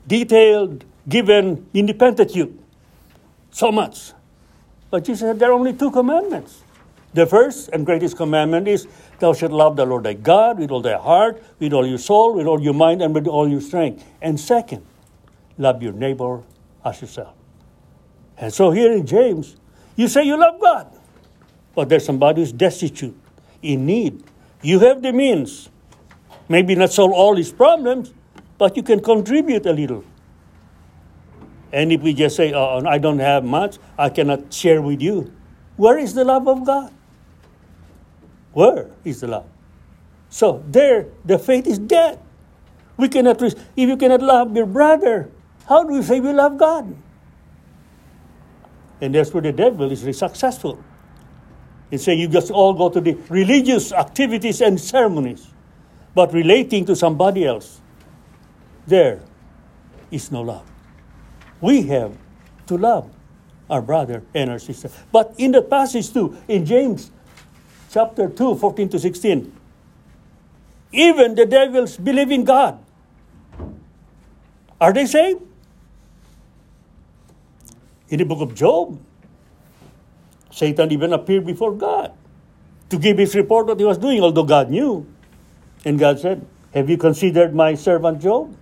detailed, 0.08 0.86
given 1.08 1.68
in 1.74 1.86
the 1.86 1.94
Pentateuch. 1.94 2.52
So 3.52 3.72
much. 3.72 4.14
But 4.94 5.06
Jesus 5.06 5.22
said 5.22 5.40
there 5.40 5.50
are 5.50 5.54
only 5.54 5.74
two 5.74 5.90
commandments. 5.90 6.62
The 7.16 7.26
first 7.26 7.70
and 7.74 7.84
greatest 7.84 8.16
commandment 8.16 8.68
is 8.68 8.88
thou 9.18 9.34
shalt 9.34 9.52
love 9.52 9.76
the 9.76 9.88
Lord 9.88 10.04
thy 10.04 10.14
God 10.14 10.60
with 10.60 10.70
all 10.70 10.82
thy 10.82 11.00
heart, 11.00 11.42
with 11.58 11.74
all 11.74 11.84
your 11.84 11.98
soul, 11.98 12.36
with 12.36 12.46
all 12.46 12.62
your 12.62 12.76
mind, 12.76 13.02
and 13.02 13.12
with 13.12 13.26
all 13.26 13.48
your 13.48 13.60
strength. 13.60 14.06
And 14.22 14.40
second, 14.40 14.86
love 15.58 15.82
your 15.82 15.94
neighbor 15.94 16.44
as 16.86 17.02
yourself. 17.02 17.34
And 18.38 18.54
so 18.54 18.70
here 18.70 18.92
in 18.92 19.08
James, 19.08 19.56
you 19.96 20.08
say 20.08 20.26
you 20.26 20.40
love 20.40 20.62
God, 20.62 20.96
but 21.74 21.90
there's 21.90 22.06
somebody 22.06 22.42
who's 22.42 22.52
destitute, 22.52 23.18
in 23.64 23.88
need. 23.88 24.24
You 24.62 24.78
have 24.78 25.02
the 25.02 25.12
means. 25.12 25.70
Maybe 26.48 26.76
not 26.76 26.92
solve 26.92 27.14
all 27.14 27.36
his 27.36 27.52
problems, 27.52 28.14
but 28.60 28.78
you 28.78 28.84
can 28.84 29.00
contribute 29.00 29.66
a 29.66 29.74
little. 29.74 30.04
And 31.74 31.92
if 31.92 32.02
we 32.02 32.14
just 32.14 32.36
say, 32.36 32.54
oh, 32.54 32.86
I 32.86 33.00
don't 33.00 33.18
have 33.18 33.44
much, 33.44 33.80
I 33.98 34.10
cannot 34.10 34.54
share 34.54 34.80
with 34.80 35.02
you, 35.02 35.34
where 35.76 35.98
is 35.98 36.14
the 36.14 36.24
love 36.24 36.48
of 36.48 36.64
God? 36.64 36.94
Where 38.54 38.92
is 39.04 39.22
the 39.22 39.28
love? 39.28 39.48
So 40.30 40.64
there, 40.68 41.08
the 41.26 41.40
faith 41.40 41.66
is 41.66 41.80
dead. 41.80 42.20
We 42.96 43.10
cannot, 43.10 43.42
if 43.42 43.58
you 43.76 43.98
cannot 43.98 44.22
love 44.22 44.56
your 44.56 44.68
brother, 44.68 45.32
how 45.68 45.84
do 45.84 45.94
we 45.94 46.04
say 46.04 46.20
we 46.20 46.32
love 46.32 46.60
God? 46.60 46.96
And 49.02 49.16
that's 49.16 49.34
where 49.34 49.42
the 49.42 49.52
devil 49.52 49.92
is 49.92 50.02
really 50.02 50.14
successful. 50.14 50.78
He 51.90 51.98
say 51.98 52.14
you 52.14 52.28
just 52.28 52.52
all 52.52 52.74
go 52.74 52.90
to 52.90 53.02
the 53.02 53.18
religious 53.30 53.92
activities 53.92 54.62
and 54.62 54.80
ceremonies, 54.80 55.48
but 56.14 56.32
relating 56.34 56.86
to 56.86 56.96
somebody 56.96 57.46
else, 57.46 57.82
there 58.86 59.22
is 60.12 60.32
no 60.32 60.44
love. 60.44 60.73
We 61.64 61.84
have 61.84 62.12
to 62.68 62.78
love 62.78 63.10
our 63.70 63.82
brother 63.82 64.22
and 64.36 64.52
our 64.52 64.60
sister. 64.60 64.92
But 65.14 65.34
in 65.38 65.54
the 65.54 65.62
passage 65.62 66.12
too, 66.12 66.36
in 66.50 66.66
James 66.66 67.10
chapter 67.90 68.28
2, 68.28 68.56
14 68.56 68.90
to 68.90 69.00
16, 69.00 69.48
even 70.92 71.36
the 71.36 71.46
devils 71.46 71.96
believe 71.96 72.32
in 72.32 72.44
God. 72.44 72.84
Are 74.82 74.92
they 74.92 75.06
saved? 75.06 75.40
In 78.10 78.20
the 78.20 78.26
book 78.26 78.42
of 78.42 78.54
Job, 78.54 79.00
Satan 80.52 80.92
even 80.92 81.14
appeared 81.14 81.46
before 81.46 81.72
God 81.72 82.12
to 82.90 83.00
give 83.00 83.18
his 83.18 83.34
report 83.36 83.68
what 83.68 83.80
he 83.80 83.86
was 83.86 83.98
doing, 83.98 84.20
although 84.20 84.44
God 84.44 84.70
knew. 84.70 85.08
And 85.86 85.98
God 85.98 86.20
said, 86.20 86.46
Have 86.74 86.90
you 86.90 86.98
considered 86.98 87.56
my 87.56 87.76
servant 87.76 88.22
Job? 88.22 88.54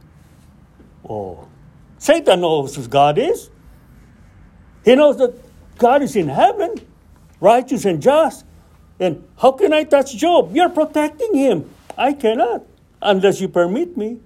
Oh, 1.09 1.47
Satan 2.01 2.41
knows 2.41 2.75
who 2.75 2.87
God 2.87 3.19
is. 3.19 3.51
He 4.83 4.95
knows 4.95 5.17
that 5.17 5.37
God 5.77 6.01
is 6.01 6.15
in 6.15 6.29
heaven, 6.29 6.73
righteous 7.39 7.85
and 7.85 8.01
just. 8.01 8.43
And 8.99 9.23
how 9.37 9.51
can 9.51 9.71
I 9.71 9.83
touch 9.83 10.15
Job? 10.17 10.49
You're 10.55 10.69
protecting 10.69 11.35
him. 11.35 11.69
I 11.95 12.13
cannot 12.13 12.65
unless 13.03 13.39
you 13.39 13.47
permit 13.47 13.95
me. 13.95 14.17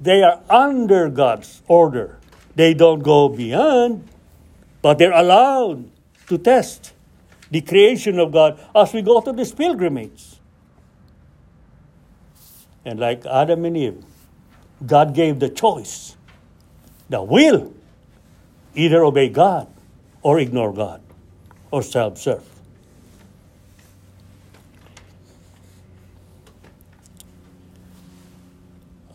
They 0.00 0.22
are 0.22 0.40
under 0.48 1.10
God's 1.10 1.60
order. 1.68 2.18
They 2.54 2.72
don't 2.72 3.00
go 3.00 3.28
beyond, 3.28 4.08
but 4.80 4.96
they're 4.96 5.12
allowed 5.12 5.90
to 6.28 6.38
test 6.38 6.94
the 7.50 7.60
creation 7.60 8.18
of 8.18 8.32
God 8.32 8.58
as 8.74 8.94
we 8.94 9.02
go 9.02 9.20
to 9.20 9.32
this 9.32 9.52
pilgrimage. 9.52 10.40
And 12.86 12.98
like 12.98 13.26
Adam 13.26 13.66
and 13.66 13.76
Eve, 13.76 14.04
God 14.84 15.14
gave 15.14 15.40
the 15.40 15.48
choice 15.48 16.16
the 17.08 17.22
will 17.22 17.72
either 18.74 19.04
obey 19.04 19.28
God 19.28 19.68
or 20.22 20.38
ignore 20.38 20.72
God 20.72 21.00
or 21.70 21.82
self 21.82 22.18
serve. 22.18 22.44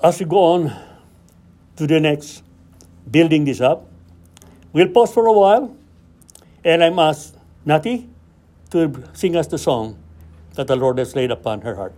As 0.03 0.19
we 0.19 0.25
go 0.25 0.37
on 0.37 0.73
to 1.75 1.85
the 1.85 1.99
next, 1.99 2.41
building 3.09 3.45
this 3.45 3.61
up, 3.61 3.87
we'll 4.73 4.89
pause 4.89 5.13
for 5.13 5.27
a 5.27 5.33
while 5.33 5.75
and 6.63 6.83
I'm 6.83 6.97
asked 6.97 7.35
Nati 7.65 8.09
to 8.71 9.03
sing 9.13 9.35
us 9.35 9.47
the 9.47 9.57
song 9.57 9.97
that 10.55 10.67
the 10.67 10.75
Lord 10.75 10.97
has 10.97 11.15
laid 11.15 11.29
upon 11.29 11.61
her 11.61 11.75
heart. 11.75 11.93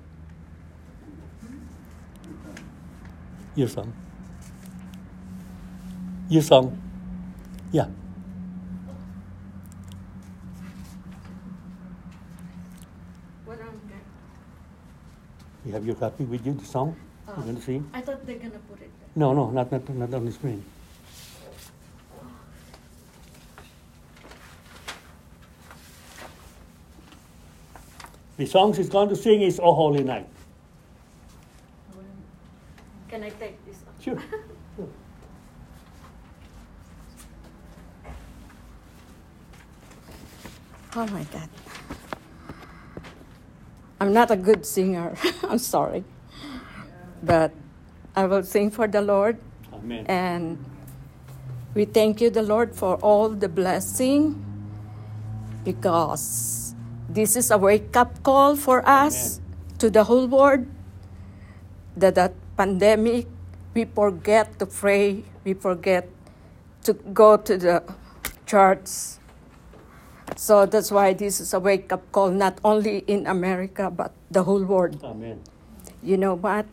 Your 3.56 3.68
song. 3.68 3.94
Your 6.28 6.42
song. 6.42 6.82
Yeah. 7.72 7.86
What? 13.46 13.60
You 15.66 15.72
have 15.74 15.86
your 15.86 15.96
copy 15.96 16.24
with 16.24 16.46
you, 16.46 16.54
the 16.54 16.66
song? 16.66 16.96
Oh. 17.28 17.34
You're 17.38 17.44
going 17.46 17.56
to 17.58 17.62
sing? 17.62 17.90
I 17.94 18.02
thought 18.02 18.26
they're 18.26 18.38
gonna 18.38 18.52
put 18.52 18.82
it 18.82 18.90
there. 19.00 19.10
No, 19.16 19.34
no, 19.34 19.52
not, 19.52 19.72
not, 19.72 19.88
not 19.90 20.14
on 20.14 20.26
the 20.26 20.32
screen. 20.32 20.64
The 28.38 28.48
song 28.48 28.74
she's 28.74 28.90
going 28.90 29.10
to 29.10 29.16
sing 29.16 29.44
is 29.44 29.60
O 29.60 29.76
Holy 29.76 30.04
Night. 30.04 30.28
Can 33.14 33.22
I 33.22 33.30
take 33.30 33.64
this 33.70 33.78
off? 33.86 33.94
Sure. 34.02 34.18
Oh 40.96 41.06
my 41.14 41.22
God. 41.30 41.50
I'm 44.02 44.14
not 44.14 44.32
a 44.32 44.36
good 44.36 44.66
singer. 44.66 45.14
I'm 45.44 45.60
sorry. 45.60 46.04
But 47.22 47.54
I 48.16 48.26
will 48.26 48.42
sing 48.42 48.72
for 48.72 48.88
the 48.88 49.04
Lord. 49.06 49.38
Amen. 49.72 50.06
And 50.10 50.66
we 51.76 51.86
thank 51.86 52.20
you, 52.20 52.32
the 52.32 52.42
Lord, 52.42 52.74
for 52.74 52.96
all 52.96 53.30
the 53.30 53.48
blessing 53.48 54.42
because 55.64 56.74
this 57.08 57.36
is 57.36 57.52
a 57.52 57.60
wake 57.60 57.96
up 57.96 58.24
call 58.24 58.56
for 58.56 58.82
us 58.90 59.40
to 59.78 59.92
the 59.92 60.04
whole 60.04 60.26
world 60.26 60.66
that 61.96 62.16
that 62.16 62.34
pandemic 62.58 63.28
we 63.74 63.86
forget 63.86 64.60
to 64.60 64.66
pray, 64.66 65.24
we 65.44 65.54
forget 65.54 66.08
to 66.84 66.94
go 66.94 67.38
to 67.38 67.58
the 67.58 67.84
church. 68.46 69.18
So 70.36 70.66
that's 70.66 70.92
why 70.92 71.14
this 71.14 71.40
is 71.40 71.54
a 71.54 71.60
wake 71.60 71.92
up 71.92 72.12
call, 72.12 72.30
not 72.30 72.60
only 72.64 73.00
in 73.08 73.28
America, 73.28 73.90
but 73.90 74.14
the 74.32 74.44
whole 74.44 74.64
world 74.64 75.02
Amen. 75.04 75.42
you 76.02 76.18
know 76.18 76.36
what? 76.36 76.66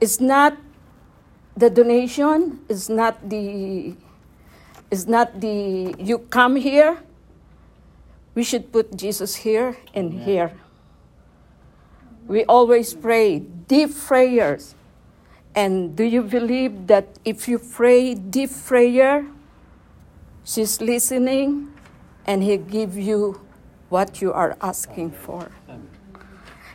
It's 0.00 0.20
not 0.20 0.56
the 1.56 1.70
donation, 1.70 2.60
it's 2.68 2.88
not 2.88 3.28
the 3.28 3.94
it's 4.90 5.06
not 5.06 5.40
the 5.40 5.94
you 5.98 6.18
come 6.30 6.56
here. 6.56 6.98
We 8.34 8.44
should 8.44 8.72
put 8.72 8.96
Jesus 8.96 9.34
here 9.34 9.76
and 9.92 10.12
Amen. 10.12 10.24
here. 10.24 10.52
We 12.26 12.44
always 12.44 12.94
pray 12.94 13.40
deep 13.40 13.90
prayers. 13.96 14.74
And 15.54 15.96
do 15.96 16.04
you 16.04 16.22
believe 16.22 16.86
that 16.86 17.18
if 17.24 17.48
you 17.48 17.58
pray 17.58 18.14
deep 18.14 18.50
prayer, 18.66 19.26
she's 20.44 20.80
listening 20.80 21.72
and 22.26 22.42
he 22.42 22.56
give 22.56 22.96
you 22.96 23.40
what 23.88 24.22
you 24.22 24.32
are 24.32 24.56
asking 24.62 25.10
for? 25.10 25.50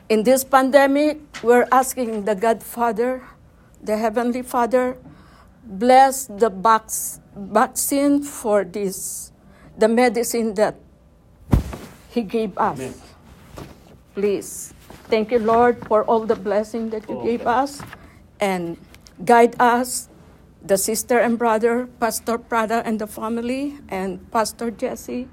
In 0.10 0.24
this 0.24 0.44
pandemic, 0.44 1.20
we're 1.42 1.68
asking 1.72 2.26
the 2.26 2.36
Godfather, 2.36 3.24
the 3.82 3.98
Heavenly 3.98 4.44
Father, 4.44 4.98
bless 5.64 6.28
the 6.28 6.50
vac- 6.50 6.92
vaccine 7.36 8.22
for 8.22 8.64
this, 8.64 9.32
the 9.78 9.88
medicine 9.88 10.54
that 10.56 10.76
He 12.12 12.22
gave 12.22 12.56
us. 12.58 12.78
Amen. 12.78 12.94
Please. 14.14 14.74
Thank 15.10 15.32
you, 15.32 15.40
Lord, 15.40 15.82
for 15.88 16.04
all 16.04 16.26
the 16.26 16.36
blessing 16.36 16.90
that 16.92 17.10
you 17.10 17.18
Oh, 17.18 17.24
gave 17.24 17.48
us 17.48 17.82
and 18.40 18.78
guide 19.24 19.56
us, 19.60 20.10
the 20.64 20.78
sister 20.78 21.20
and 21.20 21.38
brother, 21.38 21.88
Pastor 22.00 22.38
Prada 22.38 22.82
and 22.86 23.00
the 23.00 23.08
family, 23.08 23.78
and 23.90 24.20
Pastor 24.32 24.72
Jesse, 24.72 25.28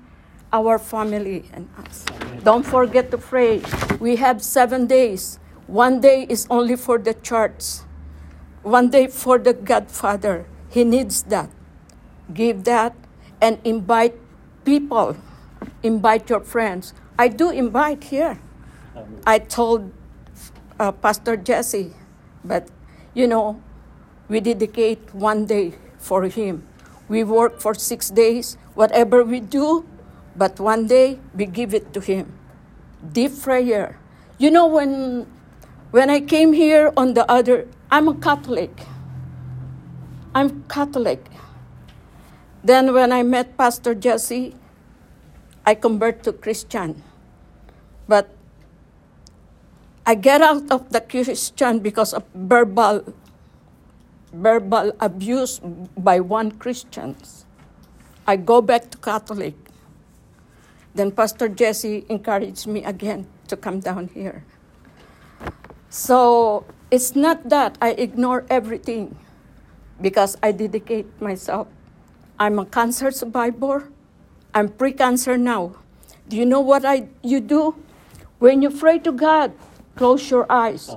our 0.52 0.78
family 0.78 1.48
and 1.52 1.68
us. 1.78 2.04
Don't 2.44 2.64
forget 2.64 3.10
to 3.10 3.18
pray. 3.18 3.62
We 3.98 4.16
have 4.16 4.42
seven 4.42 4.86
days. 4.86 5.38
One 5.66 6.00
day 6.00 6.26
is 6.28 6.46
only 6.50 6.76
for 6.76 6.98
the 6.98 7.14
church, 7.14 7.80
one 8.62 8.90
day 8.90 9.06
for 9.06 9.38
the 9.38 9.54
Godfather. 9.54 10.44
He 10.68 10.84
needs 10.84 11.22
that. 11.24 11.48
Give 12.34 12.64
that 12.64 12.94
and 13.40 13.58
invite 13.64 14.14
people, 14.64 15.16
invite 15.82 16.28
your 16.28 16.40
friends. 16.40 16.92
I 17.18 17.28
do 17.28 17.50
invite 17.50 18.04
here. 18.04 18.40
I 19.26 19.38
told 19.38 19.92
uh, 20.78 20.92
Pastor 20.92 21.36
Jesse, 21.36 21.92
but 22.44 22.68
you 23.14 23.26
know, 23.26 23.60
we 24.28 24.40
dedicate 24.40 25.14
one 25.14 25.46
day 25.46 25.74
for 25.98 26.24
him. 26.24 26.66
We 27.08 27.24
work 27.24 27.60
for 27.60 27.74
six 27.74 28.08
days, 28.08 28.56
whatever 28.74 29.22
we 29.24 29.40
do, 29.40 29.84
but 30.36 30.58
one 30.58 30.86
day 30.86 31.18
we 31.34 31.46
give 31.46 31.74
it 31.74 31.92
to 31.92 32.00
him. 32.00 32.32
Deep 33.12 33.40
prayer. 33.42 33.98
You 34.38 34.50
know, 34.50 34.66
when 34.66 35.26
when 35.90 36.08
I 36.08 36.20
came 36.20 36.52
here 36.52 36.92
on 36.96 37.12
the 37.14 37.28
other, 37.30 37.68
I'm 37.90 38.08
a 38.08 38.14
Catholic. 38.14 38.72
I'm 40.34 40.64
Catholic. 40.64 41.20
Then 42.64 42.94
when 42.94 43.12
I 43.12 43.22
met 43.22 43.58
Pastor 43.58 43.94
Jesse, 43.94 44.56
I 45.66 45.74
convert 45.74 46.22
to 46.24 46.32
Christian. 46.32 47.02
But 48.08 48.32
I 50.04 50.14
get 50.14 50.42
out 50.42 50.70
of 50.70 50.90
the 50.90 51.00
Christian 51.00 51.78
because 51.78 52.12
of 52.12 52.24
verbal 52.34 53.06
verbal 54.32 54.96
abuse 54.98 55.60
by 55.96 56.18
one 56.18 56.50
Christians. 56.52 57.44
I 58.26 58.36
go 58.36 58.60
back 58.62 58.90
to 58.90 58.98
Catholic. 58.98 59.54
Then 60.94 61.12
Pastor 61.12 61.48
Jesse 61.48 62.04
encouraged 62.08 62.66
me 62.66 62.82
again 62.84 63.26
to 63.48 63.56
come 63.56 63.80
down 63.80 64.08
here. 64.12 64.44
So 65.88 66.64
it's 66.90 67.14
not 67.14 67.48
that 67.50 67.76
I 67.80 67.92
ignore 67.92 68.44
everything 68.48 69.16
because 70.00 70.36
I 70.42 70.52
dedicate 70.52 71.06
myself. 71.20 71.68
I'm 72.38 72.58
a 72.58 72.66
cancer 72.66 73.10
survivor. 73.10 73.92
I'm 74.54 74.68
pre-cancer 74.68 75.36
now. 75.36 75.76
Do 76.28 76.36
you 76.36 76.46
know 76.46 76.60
what 76.60 76.84
I 76.84 77.08
you 77.22 77.40
do? 77.40 77.76
When 78.38 78.62
you 78.62 78.70
pray 78.70 78.98
to 79.00 79.12
God, 79.12 79.52
close 79.96 80.30
your 80.30 80.46
eyes. 80.50 80.94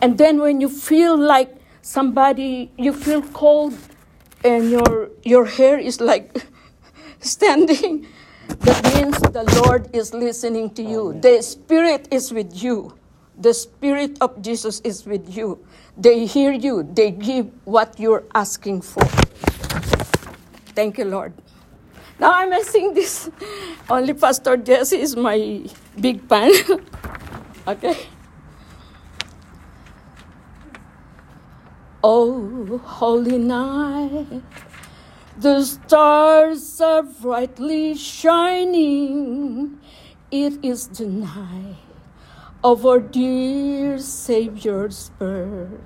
And 0.00 0.18
then 0.18 0.40
when 0.40 0.60
you 0.60 0.68
feel 0.68 1.16
like 1.16 1.54
somebody 1.82 2.70
you 2.76 2.92
feel 2.92 3.22
cold 3.32 3.74
and 4.44 4.70
your 4.70 5.10
your 5.22 5.44
hair 5.44 5.78
is 5.78 6.00
like 6.00 6.46
standing, 7.20 8.06
that 8.48 8.78
means 8.94 9.18
the 9.20 9.44
Lord 9.62 9.88
is 9.94 10.14
listening 10.14 10.70
to 10.74 10.82
you. 10.82 11.10
Amen. 11.10 11.20
The 11.20 11.42
Spirit 11.42 12.08
is 12.10 12.32
with 12.32 12.62
you. 12.62 12.94
The 13.38 13.52
Spirit 13.52 14.16
of 14.20 14.40
Jesus 14.40 14.80
is 14.80 15.04
with 15.04 15.36
you. 15.36 15.60
They 15.96 16.26
hear 16.26 16.52
you. 16.52 16.82
They 16.82 17.10
give 17.10 17.50
what 17.64 17.98
you're 17.98 18.24
asking 18.34 18.82
for. 18.82 19.04
Thank 20.76 20.98
you, 20.98 21.04
Lord. 21.04 21.32
Now 22.18 22.32
I'm 22.32 22.52
sing 22.64 22.94
this. 22.94 23.28
Only 23.90 24.14
Pastor 24.14 24.56
Jesse 24.56 25.00
is 25.00 25.16
my 25.16 25.64
big 26.00 26.24
fan. 26.28 26.52
okay. 27.68 27.96
Oh, 32.08 32.78
holy 32.84 33.36
night, 33.36 34.44
the 35.36 35.64
stars 35.64 36.80
are 36.80 37.02
brightly 37.02 37.96
shining. 37.96 39.80
It 40.30 40.64
is 40.64 40.86
the 40.86 41.06
night 41.06 41.82
of 42.62 42.86
our 42.86 43.00
dear 43.00 43.98
Savior's 43.98 45.10
birth. 45.18 45.80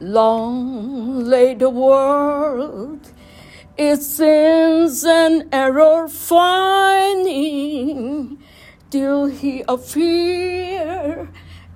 Long 0.00 1.24
lay 1.24 1.54
the 1.54 1.70
world 1.70 3.12
its 3.78 4.04
sins 4.06 5.02
and 5.02 5.48
error 5.50 6.08
finding 6.08 7.38
till 8.90 9.28
he 9.28 9.64
appear 9.66 11.30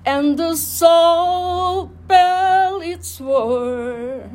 and 0.05 0.37
the 0.37 0.55
soul 0.55 1.85
bell 2.07 2.81
its 2.81 3.19
worth. 3.19 4.29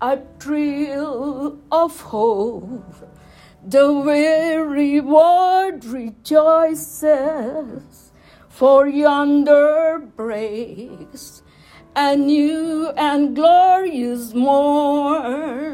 a 0.00 0.18
thrill 0.38 1.58
of 1.72 2.00
hope. 2.00 3.08
The 3.66 3.90
weary 3.92 5.00
world 5.00 5.84
rejoices, 5.86 7.12
for 8.48 8.86
yonder 8.86 9.98
breaks 10.14 11.42
a 11.96 12.16
new 12.16 12.88
and 12.96 13.34
glorious 13.34 14.34
morn. 14.34 15.72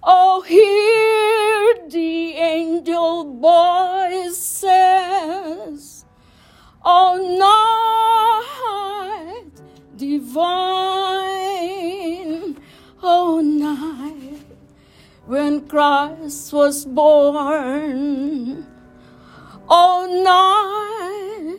Oh, 0.02 0.40
hear 0.40 1.88
the 1.88 2.32
angel 2.32 3.34
voices. 3.38 4.70
Oh, 6.82 7.16
night 9.36 9.52
divine. 9.96 10.40
Oh, 13.02 13.40
night 13.40 14.44
when 15.26 15.68
Christ 15.68 16.52
was 16.54 16.86
born. 16.86 18.66
Oh, 19.68 20.06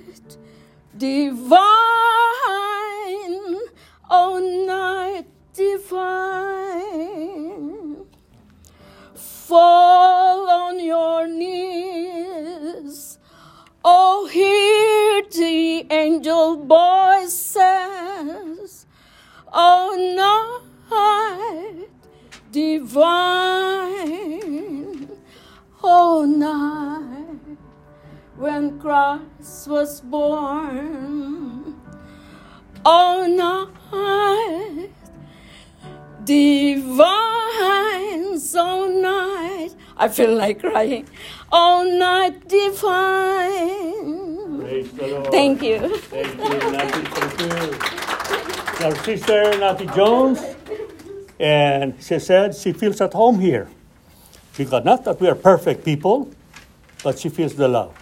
night 0.01 0.37
divine. 0.97 1.59
Oh, 4.09 4.39
night 4.67 5.30
feel 40.21 40.35
like 40.35 40.59
crying. 40.59 41.07
Oh, 41.51 41.83
night 41.97 42.47
divine. 42.47 44.59
Praise 44.59 44.91
the 44.91 45.07
Lord. 45.07 45.31
Thank 45.31 45.63
you. 45.63 45.97
Thank 45.97 46.37
you, 46.37 46.71
Natty. 46.71 47.01
Thank 47.15 47.41
you. 47.41 47.51
Our 48.85 48.95
sister, 49.03 49.57
Natty 49.59 49.87
Jones, 49.87 50.39
and 51.39 51.95
she 52.01 52.19
said 52.19 52.55
she 52.55 52.73
feels 52.73 53.01
at 53.01 53.13
home 53.13 53.39
here. 53.39 53.67
She 54.53 54.65
got 54.65 54.85
not 54.85 55.03
that 55.05 55.19
we 55.19 55.27
are 55.27 55.35
perfect 55.35 55.83
people, 55.85 56.29
but 57.03 57.17
she 57.19 57.29
feels 57.29 57.55
the 57.55 57.67
love. 57.67 57.93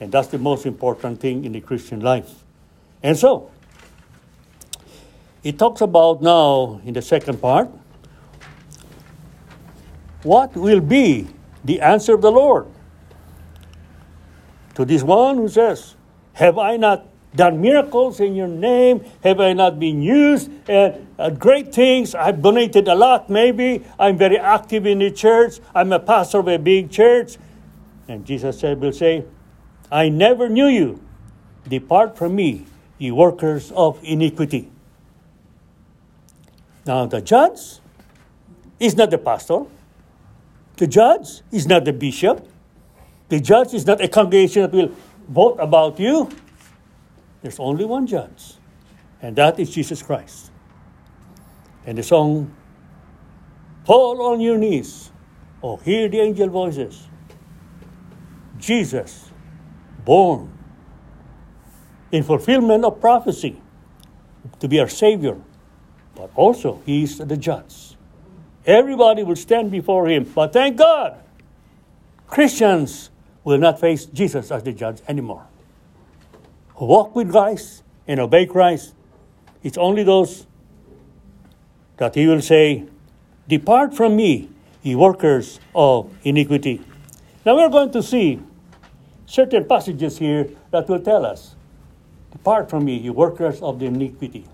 And 0.00 0.12
that's 0.12 0.28
the 0.28 0.38
most 0.38 0.66
important 0.66 1.20
thing 1.20 1.44
in 1.44 1.52
the 1.52 1.60
Christian 1.60 2.00
life. 2.00 2.44
And 3.02 3.16
so, 3.16 3.50
it 5.42 5.58
talks 5.58 5.80
about 5.80 6.22
now 6.22 6.80
in 6.84 6.94
the 6.94 7.02
second 7.02 7.40
part 7.40 7.68
what 10.24 10.56
will 10.56 10.80
be 10.80 11.28
the 11.64 11.80
answer 11.80 12.14
of 12.14 12.22
the 12.22 12.32
Lord 12.32 12.66
to 14.74 14.84
this 14.84 15.02
one 15.02 15.36
who 15.36 15.48
says, 15.48 15.94
Have 16.34 16.58
I 16.58 16.76
not 16.76 17.06
done 17.34 17.60
miracles 17.60 18.20
in 18.20 18.34
your 18.34 18.48
name? 18.48 19.04
Have 19.22 19.40
I 19.40 19.52
not 19.52 19.78
been 19.78 20.02
used? 20.02 20.50
And 20.68 21.06
uh, 21.18 21.30
great 21.30 21.74
things. 21.74 22.14
I've 22.14 22.42
donated 22.42 22.88
a 22.88 22.94
lot, 22.94 23.30
maybe. 23.30 23.84
I'm 23.98 24.18
very 24.18 24.38
active 24.38 24.86
in 24.86 24.98
the 24.98 25.10
church. 25.10 25.60
I'm 25.74 25.92
a 25.92 26.00
pastor 26.00 26.38
of 26.40 26.48
a 26.48 26.58
big 26.58 26.90
church. 26.90 27.36
And 28.08 28.24
Jesus 28.24 28.58
said, 28.58 28.80
will 28.80 28.92
say, 28.92 29.24
I 29.90 30.08
never 30.08 30.48
knew 30.48 30.66
you. 30.66 31.00
Depart 31.68 32.18
from 32.18 32.36
me, 32.36 32.66
ye 32.98 33.10
workers 33.10 33.72
of 33.72 33.98
iniquity. 34.02 34.70
Now, 36.86 37.06
the 37.06 37.22
judge 37.22 37.80
is 38.78 38.96
not 38.96 39.10
the 39.10 39.18
pastor. 39.18 39.64
The 40.76 40.86
judge 40.86 41.42
is 41.52 41.66
not 41.66 41.84
the 41.84 41.92
bishop. 41.92 42.48
The 43.28 43.40
judge 43.40 43.74
is 43.74 43.86
not 43.86 44.00
a 44.00 44.08
congregation 44.08 44.62
that 44.62 44.72
will 44.72 44.92
vote 45.28 45.56
about 45.58 45.98
you. 46.00 46.28
There's 47.42 47.60
only 47.60 47.84
one 47.84 48.06
judge, 48.06 48.54
and 49.20 49.36
that 49.36 49.60
is 49.60 49.70
Jesus 49.70 50.02
Christ. 50.02 50.50
And 51.86 51.98
the 51.98 52.02
song, 52.02 52.54
Fall 53.84 54.22
on 54.22 54.40
your 54.40 54.56
knees, 54.56 55.10
or 55.60 55.80
hear 55.82 56.08
the 56.08 56.20
angel 56.20 56.48
voices. 56.48 57.06
Jesus, 58.58 59.30
born 60.04 60.50
in 62.10 62.22
fulfillment 62.22 62.84
of 62.84 63.00
prophecy 63.00 63.60
to 64.58 64.68
be 64.68 64.80
our 64.80 64.88
Savior, 64.88 65.36
but 66.14 66.30
also 66.34 66.80
He 66.86 67.02
is 67.02 67.18
the 67.18 67.36
judge. 67.36 67.93
Everybody 68.66 69.22
will 69.22 69.36
stand 69.36 69.70
before 69.70 70.08
Him, 70.08 70.24
but 70.34 70.52
thank 70.52 70.76
God, 70.76 71.18
Christians 72.26 73.10
will 73.44 73.58
not 73.58 73.78
face 73.78 74.06
Jesus 74.06 74.50
as 74.50 74.62
the 74.62 74.72
judge 74.72 75.00
anymore. 75.06 75.46
Walk 76.80 77.14
with 77.14 77.30
Christ 77.30 77.82
and 78.06 78.20
obey 78.20 78.46
Christ, 78.46 78.94
it's 79.62 79.78
only 79.78 80.02
those 80.02 80.46
that 81.96 82.14
He 82.14 82.26
will 82.26 82.42
say, 82.42 82.84
Depart 83.48 83.94
from 83.94 84.16
me, 84.16 84.48
ye 84.82 84.94
workers 84.94 85.60
of 85.74 86.10
iniquity. 86.24 86.82
Now 87.44 87.56
we're 87.56 87.68
going 87.68 87.90
to 87.92 88.02
see 88.02 88.40
certain 89.26 89.64
passages 89.66 90.18
here 90.18 90.48
that 90.70 90.88
will 90.88 91.00
tell 91.00 91.24
us, 91.26 91.54
Depart 92.32 92.70
from 92.70 92.86
me, 92.86 92.96
ye 92.96 93.10
workers 93.10 93.60
of 93.60 93.78
the 93.78 93.86
iniquity. 93.86 94.44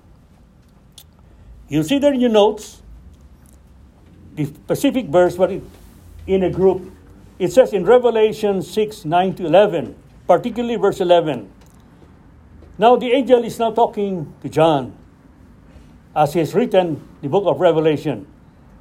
You 1.69 1.83
see 1.85 1.99
there 1.99 2.13
in 2.13 2.21
your 2.21 2.31
notes, 2.31 2.80
the 4.35 4.47
specific 4.47 5.07
verse, 5.07 5.37
but 5.37 5.51
it, 5.51 5.63
in 6.27 6.43
a 6.45 6.51
group, 6.51 6.93
it 7.39 7.53
says 7.53 7.73
in 7.73 7.85
Revelation 7.85 8.63
6 8.63 9.05
9 9.05 9.35
to 9.37 9.47
11, 9.47 9.97
particularly 10.27 10.77
verse 10.77 11.01
11. 11.01 11.51
Now 12.79 12.97
the 12.97 13.13
angel 13.13 13.45
is 13.45 13.59
now 13.59 13.73
talking 13.73 14.33
to 14.43 14.49
John 14.49 14.97
as 16.15 16.33
he 16.33 16.39
has 16.39 16.55
written 16.55 17.07
the 17.23 17.29
book 17.29 17.45
of 17.47 17.61
Revelation. 17.61 18.27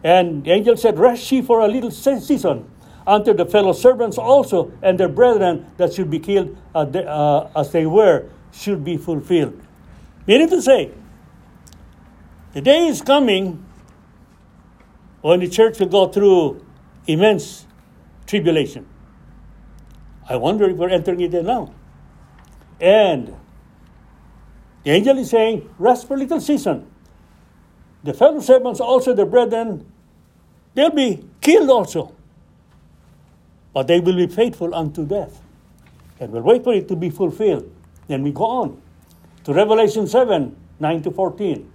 And 0.03 0.43
the 0.43 0.51
angel 0.51 0.77
said, 0.77 0.97
Rest 0.97 1.31
ye 1.31 1.41
for 1.41 1.59
a 1.59 1.67
little 1.67 1.91
season 1.91 2.69
unto 3.05 3.33
the 3.33 3.45
fellow 3.45 3.73
servants 3.73 4.17
also 4.17 4.71
and 4.81 4.99
their 4.99 5.09
brethren 5.09 5.65
that 5.77 5.93
should 5.93 6.09
be 6.09 6.19
killed 6.19 6.55
uh, 6.73 6.85
the- 6.85 7.09
uh, 7.09 7.49
as 7.55 7.71
they 7.71 7.85
were 7.85 8.29
should 8.51 8.83
be 8.83 8.97
fulfilled. 8.97 9.59
Meaning 10.27 10.49
to 10.49 10.61
say, 10.61 10.91
the 12.53 12.61
day 12.61 12.87
is 12.87 13.01
coming 13.01 13.63
when 15.21 15.39
the 15.39 15.47
church 15.47 15.79
will 15.79 15.87
go 15.87 16.07
through 16.07 16.65
immense 17.07 17.65
tribulation. 18.25 18.85
I 20.27 20.35
wonder 20.35 20.69
if 20.69 20.77
we're 20.77 20.89
entering 20.89 21.21
it 21.21 21.33
now. 21.43 21.73
And 22.79 23.35
the 24.83 24.91
angel 24.91 25.17
is 25.17 25.31
saying, 25.31 25.69
Rest 25.77 26.07
for 26.07 26.13
a 26.13 26.17
little 26.17 26.39
season. 26.39 26.87
The 28.03 28.13
fellow 28.13 28.39
servants, 28.39 28.79
also 28.79 29.13
the 29.13 29.25
brethren, 29.25 29.91
they'll 30.73 30.91
be 30.91 31.25
killed 31.41 31.69
also. 31.69 32.15
But 33.73 33.87
they 33.87 33.99
will 33.99 34.15
be 34.15 34.27
faithful 34.27 34.73
unto 34.73 35.05
death. 35.05 35.41
And 36.19 36.31
we'll 36.31 36.43
wait 36.43 36.63
for 36.63 36.73
it 36.73 36.87
to 36.87 36.95
be 36.95 37.09
fulfilled. 37.09 37.69
Then 38.07 38.23
we 38.23 38.31
go 38.31 38.45
on 38.45 38.81
to 39.43 39.53
Revelation 39.53 40.07
7 40.07 40.55
9 40.79 41.01
to 41.03 41.11
14. 41.11 41.71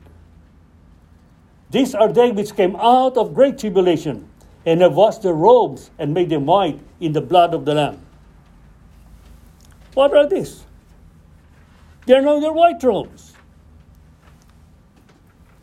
These 1.74 1.92
are 1.92 2.12
they 2.12 2.30
which 2.30 2.54
came 2.54 2.76
out 2.76 3.16
of 3.16 3.34
great 3.34 3.58
tribulation 3.58 4.28
and 4.64 4.80
have 4.80 4.94
washed 4.94 5.22
their 5.22 5.34
robes 5.34 5.90
and 5.98 6.14
made 6.14 6.30
them 6.30 6.46
white 6.46 6.78
in 7.00 7.12
the 7.12 7.20
blood 7.20 7.52
of 7.52 7.64
the 7.64 7.74
Lamb. 7.74 7.98
What 9.94 10.16
are 10.16 10.28
these? 10.28 10.62
They're 12.06 12.22
not 12.22 12.38
their 12.42 12.52
white 12.52 12.80
robes. 12.80 13.32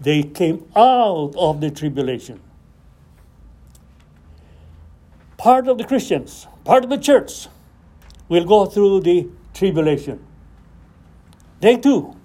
They 0.01 0.23
came 0.23 0.69
out 0.75 1.33
of 1.37 1.61
the 1.61 1.71
tribulation. 1.71 2.41
Part 5.37 5.69
of 5.69 5.77
the 5.77 5.85
Christians, 5.85 6.45
part 6.65 6.83
of 6.83 6.89
the 6.89 6.97
church, 6.97 7.47
will 8.27 8.43
go 8.43 8.65
through 8.65 8.99
the 8.99 9.29
tribulation. 9.53 10.19
They 11.61 11.77
too, 11.77 12.17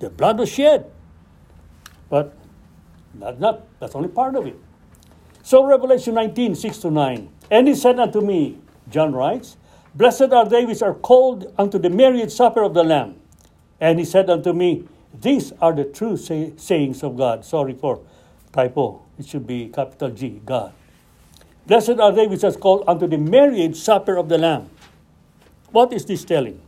the 0.00 0.10
blood 0.10 0.40
was 0.40 0.48
shed. 0.48 0.90
But 2.08 2.39
that's 3.14 3.40
not, 3.40 3.66
that's 3.80 3.94
only 3.94 4.08
part 4.08 4.36
of 4.36 4.46
it. 4.46 4.56
So 5.42 5.64
Revelation 5.64 6.14
19, 6.14 6.54
6 6.54 6.78
to 6.78 6.90
9. 6.90 7.28
And 7.50 7.68
he 7.68 7.74
said 7.74 7.98
unto 7.98 8.20
me, 8.20 8.58
John 8.88 9.12
writes, 9.12 9.56
Blessed 9.94 10.32
are 10.32 10.48
they 10.48 10.64
which 10.64 10.82
are 10.82 10.94
called 10.94 11.52
unto 11.58 11.78
the 11.78 11.90
marriage 11.90 12.30
supper 12.30 12.62
of 12.62 12.74
the 12.74 12.84
Lamb. 12.84 13.16
And 13.80 13.98
he 13.98 14.04
said 14.04 14.30
unto 14.30 14.52
me, 14.52 14.84
These 15.18 15.52
are 15.60 15.72
the 15.72 15.84
true 15.84 16.16
say- 16.16 16.52
sayings 16.56 17.02
of 17.02 17.16
God. 17.16 17.44
Sorry 17.44 17.74
for 17.74 18.00
typo. 18.52 19.02
It 19.18 19.26
should 19.26 19.46
be 19.46 19.68
capital 19.68 20.10
G, 20.10 20.40
God. 20.44 20.72
Blessed 21.66 21.98
are 22.00 22.12
they 22.12 22.26
which 22.26 22.44
are 22.44 22.52
called 22.52 22.84
unto 22.86 23.06
the 23.06 23.18
marriage 23.18 23.76
supper 23.76 24.16
of 24.16 24.28
the 24.28 24.38
Lamb. 24.38 24.70
What 25.72 25.92
is 25.92 26.04
this 26.04 26.24
telling? 26.24 26.60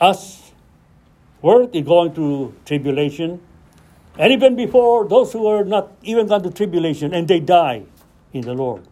Us, 0.00 0.52
is 1.42 1.86
going 1.86 2.12
through 2.12 2.54
tribulation. 2.64 3.40
And 4.18 4.32
even 4.32 4.56
before, 4.56 5.06
those 5.06 5.32
who 5.32 5.46
are 5.46 5.64
not 5.64 5.92
even 6.02 6.26
gone 6.26 6.42
to 6.42 6.50
tribulation 6.50 7.12
and 7.12 7.28
they 7.28 7.40
die 7.40 7.84
in 8.32 8.42
the 8.42 8.54
Lord. 8.54 8.82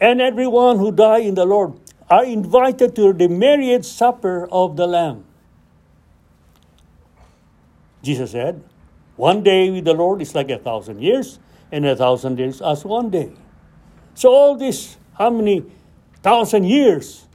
And 0.00 0.20
everyone 0.20 0.78
who 0.78 0.92
die 0.92 1.18
in 1.18 1.34
the 1.34 1.44
Lord 1.44 1.74
are 2.08 2.24
invited 2.24 2.96
to 2.96 3.12
the 3.12 3.28
marriage 3.28 3.84
supper 3.84 4.48
of 4.50 4.76
the 4.76 4.86
Lamb. 4.86 5.24
Jesus 8.02 8.30
said, 8.32 8.62
One 9.16 9.42
day 9.42 9.70
with 9.70 9.84
the 9.84 9.94
Lord 9.94 10.22
is 10.22 10.34
like 10.34 10.50
a 10.50 10.58
thousand 10.58 11.02
years, 11.02 11.38
and 11.70 11.86
a 11.86 11.94
thousand 11.94 12.38
years 12.38 12.62
as 12.62 12.84
one 12.84 13.10
day. 13.10 13.30
So, 14.14 14.30
all 14.30 14.56
this, 14.56 14.96
how 15.14 15.30
many 15.30 15.64
thousand 16.22 16.64
years? 16.64 17.26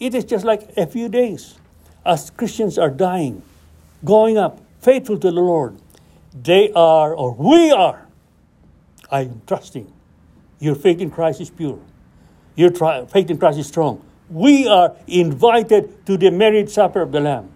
It 0.00 0.14
is 0.14 0.24
just 0.24 0.44
like 0.44 0.70
a 0.76 0.86
few 0.86 1.08
days. 1.08 1.58
As 2.04 2.30
Christians 2.30 2.78
are 2.78 2.90
dying, 2.90 3.42
going 4.04 4.38
up, 4.38 4.60
faithful 4.80 5.18
to 5.18 5.30
the 5.30 5.40
Lord, 5.40 5.76
they 6.34 6.72
are, 6.72 7.14
or 7.14 7.34
we 7.34 7.70
are, 7.70 8.06
I 9.10 9.22
am 9.22 9.42
trusting. 9.46 9.92
Your 10.58 10.74
faith 10.74 11.00
in 11.00 11.10
Christ 11.10 11.40
is 11.40 11.50
pure. 11.50 11.78
Your 12.54 12.70
tri- 12.70 13.04
faith 13.06 13.30
in 13.30 13.38
Christ 13.38 13.58
is 13.58 13.66
strong. 13.66 14.04
We 14.30 14.66
are 14.66 14.96
invited 15.06 16.06
to 16.06 16.16
the 16.16 16.30
marriage 16.30 16.70
supper 16.70 17.02
of 17.02 17.12
the 17.12 17.20
Lamb. 17.20 17.50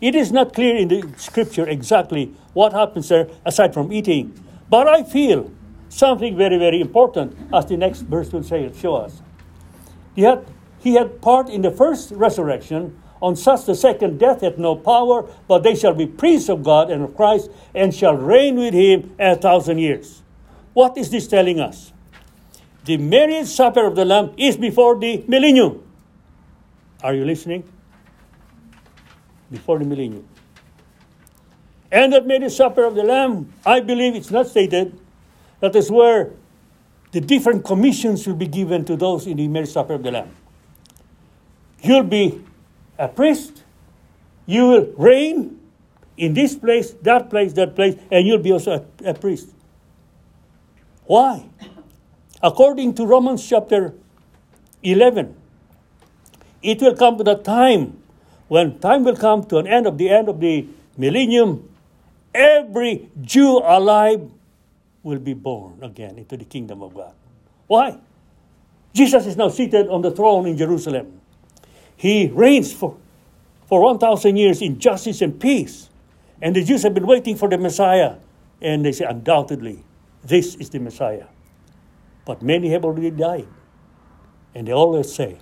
It 0.00 0.14
is 0.14 0.32
not 0.32 0.52
clear 0.52 0.76
in 0.76 0.88
the 0.88 1.04
scripture 1.16 1.66
exactly 1.68 2.34
what 2.52 2.72
happens 2.72 3.08
there 3.08 3.28
aside 3.44 3.72
from 3.72 3.92
eating. 3.92 4.32
But 4.68 4.88
I 4.88 5.04
feel 5.04 5.50
something 5.88 6.36
very, 6.36 6.58
very 6.58 6.80
important, 6.80 7.36
as 7.52 7.66
the 7.66 7.76
next 7.76 8.02
verse 8.02 8.32
will 8.32 8.42
say, 8.42 8.70
show 8.74 8.96
us. 8.96 9.22
He 10.14 10.22
had, 10.22 10.44
he 10.80 10.94
had 10.94 11.22
part 11.22 11.48
in 11.48 11.62
the 11.62 11.70
first 11.70 12.10
resurrection. 12.10 13.01
On 13.22 13.36
such 13.36 13.66
the 13.66 13.74
second 13.76 14.18
death 14.18 14.40
hath 14.40 14.58
no 14.58 14.74
power, 14.74 15.24
but 15.46 15.62
they 15.62 15.76
shall 15.76 15.94
be 15.94 16.06
priests 16.06 16.48
of 16.48 16.64
God 16.64 16.90
and 16.90 17.04
of 17.04 17.16
Christ, 17.16 17.50
and 17.72 17.94
shall 17.94 18.14
reign 18.14 18.56
with 18.56 18.74
him 18.74 19.14
a 19.18 19.36
thousand 19.36 19.78
years. 19.78 20.22
What 20.74 20.98
is 20.98 21.08
this 21.08 21.28
telling 21.28 21.60
us? 21.60 21.92
The 22.84 22.96
marriage 22.96 23.46
supper 23.46 23.86
of 23.86 23.94
the 23.94 24.04
Lamb 24.04 24.32
is 24.36 24.56
before 24.56 24.98
the 24.98 25.24
millennium. 25.28 25.84
Are 27.00 27.14
you 27.14 27.24
listening? 27.24 27.62
Before 29.52 29.78
the 29.78 29.84
millennium. 29.84 30.26
And 31.92 32.12
that 32.12 32.26
marriage 32.26 32.54
supper 32.54 32.84
of 32.84 32.96
the 32.96 33.04
Lamb, 33.04 33.52
I 33.64 33.78
believe 33.78 34.16
it's 34.16 34.32
not 34.32 34.48
stated, 34.48 34.98
that 35.60 35.76
is 35.76 35.92
where 35.92 36.32
the 37.12 37.20
different 37.20 37.64
commissions 37.64 38.26
will 38.26 38.34
be 38.34 38.48
given 38.48 38.84
to 38.86 38.96
those 38.96 39.28
in 39.28 39.36
the 39.36 39.46
marriage 39.46 39.70
supper 39.70 39.92
of 39.94 40.02
the 40.02 40.10
Lamb. 40.10 40.34
You'll 41.82 42.02
be 42.02 42.42
a 43.02 43.08
priest, 43.08 43.64
you 44.46 44.68
will 44.68 44.86
reign 44.96 45.58
in 46.16 46.34
this 46.34 46.54
place, 46.54 46.92
that 47.02 47.28
place, 47.28 47.52
that 47.54 47.74
place, 47.74 47.98
and 48.12 48.26
you'll 48.26 48.38
be 48.38 48.52
also 48.52 48.86
a, 49.02 49.10
a 49.10 49.14
priest. 49.14 49.50
Why? 51.04 51.50
According 52.40 52.94
to 52.94 53.06
Romans 53.06 53.46
chapter 53.46 53.92
11, 54.84 55.34
it 56.62 56.80
will 56.80 56.94
come 56.94 57.18
to 57.18 57.24
the 57.24 57.34
time 57.34 57.98
when 58.46 58.78
time 58.78 59.02
will 59.02 59.16
come 59.16 59.42
to 59.44 59.58
an 59.58 59.66
end 59.66 59.86
of 59.86 59.98
the 59.98 60.10
end 60.10 60.28
of 60.28 60.38
the 60.38 60.66
millennium, 60.96 61.68
every 62.34 63.08
Jew 63.22 63.58
alive 63.64 64.30
will 65.02 65.18
be 65.18 65.34
born 65.34 65.82
again 65.82 66.18
into 66.18 66.36
the 66.36 66.44
kingdom 66.44 66.82
of 66.82 66.94
God. 66.94 67.14
Why? 67.66 67.98
Jesus 68.92 69.26
is 69.26 69.36
now 69.36 69.48
seated 69.48 69.88
on 69.88 70.02
the 70.02 70.10
throne 70.10 70.46
in 70.46 70.56
Jerusalem. 70.56 71.21
He 72.02 72.26
reigns 72.26 72.72
for, 72.72 72.96
for 73.68 73.80
1,000 73.80 74.36
years 74.36 74.60
in 74.60 74.80
justice 74.80 75.22
and 75.22 75.38
peace. 75.38 75.88
And 76.40 76.56
the 76.56 76.64
Jews 76.64 76.82
have 76.82 76.94
been 76.94 77.06
waiting 77.06 77.36
for 77.36 77.48
the 77.48 77.56
Messiah. 77.56 78.16
And 78.60 78.84
they 78.84 78.90
say, 78.90 79.04
undoubtedly, 79.04 79.84
this 80.24 80.56
is 80.56 80.68
the 80.70 80.80
Messiah. 80.80 81.26
But 82.24 82.42
many 82.42 82.70
have 82.70 82.84
already 82.84 83.12
died. 83.12 83.46
And 84.52 84.66
they 84.66 84.72
always 84.72 85.14
say, 85.14 85.38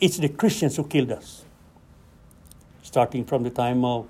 it's 0.00 0.16
the 0.16 0.30
Christians 0.30 0.76
who 0.76 0.84
killed 0.84 1.12
us. 1.12 1.44
Starting 2.80 3.26
from 3.26 3.42
the 3.42 3.50
time 3.50 3.84
of 3.84 4.08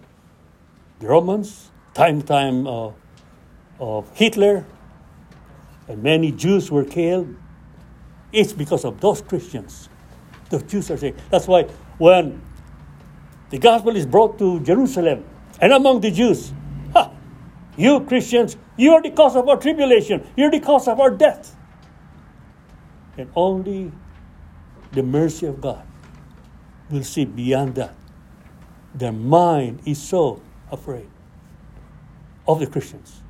the 1.00 1.08
Romans, 1.08 1.72
time 1.92 2.22
time 2.22 2.68
of, 2.68 2.94
of 3.80 4.16
Hitler, 4.16 4.64
and 5.88 6.04
many 6.04 6.30
Jews 6.30 6.70
were 6.70 6.84
killed. 6.84 7.34
It's 8.32 8.52
because 8.52 8.84
of 8.84 9.00
those 9.00 9.22
Christians. 9.22 9.88
The 10.50 10.58
Jews 10.58 10.90
are 10.90 10.96
saying. 10.96 11.16
That's 11.30 11.46
why 11.46 11.64
when 11.98 12.42
the 13.50 13.58
gospel 13.58 13.96
is 13.96 14.06
brought 14.06 14.38
to 14.38 14.60
Jerusalem 14.60 15.24
and 15.60 15.72
among 15.72 16.00
the 16.00 16.10
Jews, 16.10 16.52
ha, 16.92 17.10
you 17.76 18.00
Christians, 18.00 18.56
you 18.76 18.92
are 18.92 19.02
the 19.02 19.10
cause 19.10 19.36
of 19.36 19.48
our 19.48 19.56
tribulation. 19.56 20.26
You're 20.36 20.50
the 20.50 20.60
cause 20.60 20.88
of 20.88 21.00
our 21.00 21.10
death. 21.10 21.56
And 23.16 23.30
only 23.34 23.92
the 24.92 25.02
mercy 25.02 25.46
of 25.46 25.60
God 25.60 25.86
will 26.90 27.04
see 27.04 27.24
beyond 27.24 27.76
that. 27.76 27.94
Their 28.94 29.12
mind 29.12 29.80
is 29.86 30.00
so 30.00 30.42
afraid 30.70 31.08
of 32.46 32.58
the 32.58 32.66
Christians. 32.66 33.22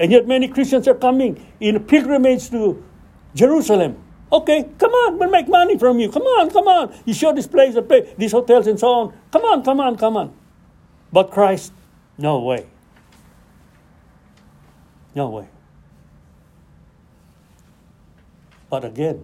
And 0.00 0.10
yet 0.10 0.26
many 0.26 0.48
Christians 0.48 0.88
are 0.88 0.94
coming 0.94 1.46
in 1.60 1.84
pilgrimage 1.84 2.50
to 2.50 2.82
Jerusalem. 3.34 4.02
Okay, 4.32 4.66
come 4.78 4.90
on, 4.92 5.18
we'll 5.18 5.30
make 5.30 5.46
money 5.46 5.76
from 5.76 6.00
you. 6.00 6.10
Come 6.10 6.22
on, 6.22 6.48
come 6.50 6.66
on. 6.66 6.94
You 7.04 7.12
show 7.12 7.34
this 7.34 7.46
place, 7.46 7.76
these 8.16 8.32
hotels 8.32 8.66
and 8.66 8.80
so 8.80 8.88
on. 8.88 9.14
Come 9.30 9.44
on, 9.44 9.62
come 9.62 9.78
on, 9.78 9.96
come 9.98 10.16
on. 10.16 10.32
But 11.12 11.30
Christ, 11.30 11.72
no 12.16 12.38
way. 12.40 12.66
No 15.14 15.28
way. 15.28 15.48
But 18.70 18.86
again, 18.86 19.22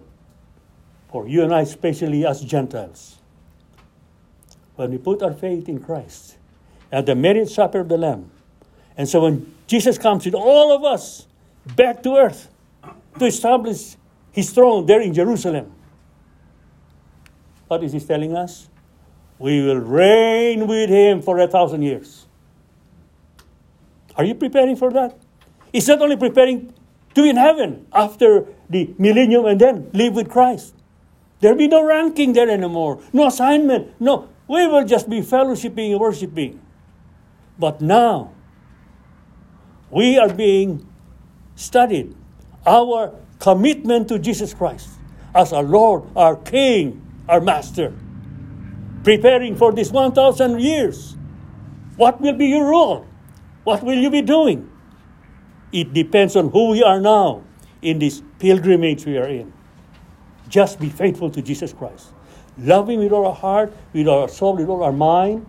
for 1.11 1.27
you 1.27 1.43
and 1.43 1.55
I, 1.55 1.61
especially 1.61 2.23
as 2.23 2.41
Gentiles, 2.41 3.17
when 4.75 4.91
we 4.91 4.99
put 4.99 5.23
our 5.23 5.33
faith 5.33 5.67
in 5.67 5.79
Christ 5.79 6.37
at 6.91 7.07
the 7.07 7.15
marriage 7.15 7.49
supper 7.49 7.79
of 7.79 7.89
the 7.89 7.97
Lamb, 7.97 8.29
and 8.95 9.09
so 9.09 9.21
when 9.21 9.55
Jesus 9.65 9.97
comes 9.97 10.25
with 10.25 10.35
all 10.35 10.71
of 10.71 10.83
us 10.83 11.25
back 11.75 12.03
to 12.03 12.15
earth 12.15 12.47
to 13.17 13.25
establish 13.25 13.95
his 14.31 14.51
throne 14.51 14.85
there 14.85 15.01
in 15.01 15.13
Jerusalem, 15.13 15.71
what 17.67 17.83
is 17.83 17.93
he 17.93 17.99
telling 17.99 18.35
us? 18.35 18.69
We 19.37 19.61
will 19.63 19.79
reign 19.79 20.67
with 20.67 20.89
him 20.89 21.21
for 21.21 21.39
a 21.39 21.47
thousand 21.47 21.83
years. 21.83 22.27
Are 24.15 24.25
you 24.25 24.35
preparing 24.35 24.75
for 24.75 24.91
that? 24.91 25.17
It's 25.71 25.87
not 25.87 26.01
only 26.01 26.17
preparing 26.17 26.73
to 27.15 27.23
be 27.23 27.29
in 27.29 27.37
heaven 27.37 27.85
after 27.93 28.47
the 28.69 28.93
millennium 28.97 29.45
and 29.45 29.59
then 29.59 29.89
live 29.93 30.13
with 30.15 30.29
Christ. 30.29 30.75
There'll 31.39 31.57
be 31.57 31.67
no 31.67 31.85
ranking 31.85 32.33
there 32.33 32.49
anymore, 32.49 33.01
no 33.13 33.27
assignment. 33.27 33.99
No, 33.99 34.27
we 34.47 34.67
will 34.67 34.83
just 34.83 35.09
be 35.09 35.21
fellowshipping 35.21 35.91
and 35.91 35.99
worshiping. 35.99 36.59
But 37.57 37.81
now, 37.81 38.31
we 39.89 40.17
are 40.17 40.33
being 40.33 40.85
studied. 41.55 42.15
Our 42.65 43.15
commitment 43.39 44.07
to 44.09 44.19
Jesus 44.19 44.53
Christ 44.53 44.89
as 45.33 45.53
our 45.53 45.63
Lord, 45.63 46.03
our 46.15 46.35
King, 46.35 47.01
our 47.27 47.41
Master. 47.41 47.93
Preparing 49.03 49.55
for 49.55 49.71
this 49.71 49.91
1,000 49.91 50.59
years. 50.59 51.15
What 51.95 52.19
will 52.21 52.33
be 52.33 52.47
your 52.47 52.69
role? 52.69 53.05
What 53.63 53.83
will 53.83 53.97
you 53.97 54.09
be 54.09 54.21
doing? 54.21 54.69
It 55.71 55.93
depends 55.93 56.35
on 56.35 56.49
who 56.49 56.71
we 56.71 56.83
are 56.83 56.99
now 56.99 57.43
in 57.81 57.99
this 57.99 58.21
pilgrimage 58.39 59.05
we 59.05 59.17
are 59.17 59.27
in. 59.27 59.53
Just 60.47 60.79
be 60.79 60.89
faithful 60.89 61.29
to 61.29 61.41
Jesus 61.41 61.71
Christ. 61.71 62.07
Love 62.57 62.89
Him 62.89 62.99
with 62.99 63.11
all 63.11 63.27
our 63.27 63.35
heart, 63.35 63.73
with 63.93 64.07
all 64.07 64.21
our 64.21 64.29
soul, 64.29 64.55
with 64.55 64.67
all 64.67 64.83
our 64.83 64.91
mind, 64.91 65.45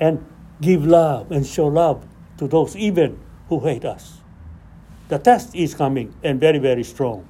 and 0.00 0.24
give 0.60 0.86
love 0.86 1.30
and 1.30 1.46
show 1.46 1.66
love 1.66 2.04
to 2.38 2.48
those 2.48 2.74
even 2.74 3.18
who 3.48 3.60
hate 3.60 3.84
us. 3.84 4.21
The 5.12 5.18
test 5.18 5.54
is 5.54 5.74
coming 5.74 6.14
and 6.24 6.40
very, 6.40 6.58
very 6.58 6.82
strong. 6.82 7.28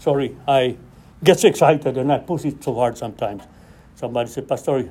Sorry, 0.00 0.36
I 0.48 0.76
get 1.22 1.38
so 1.38 1.46
excited 1.46 1.96
and 1.96 2.10
I 2.10 2.18
push 2.18 2.44
it 2.46 2.64
so 2.64 2.74
hard 2.74 2.98
sometimes. 2.98 3.44
Somebody 3.94 4.28
said, 4.28 4.48
Pastor, 4.48 4.90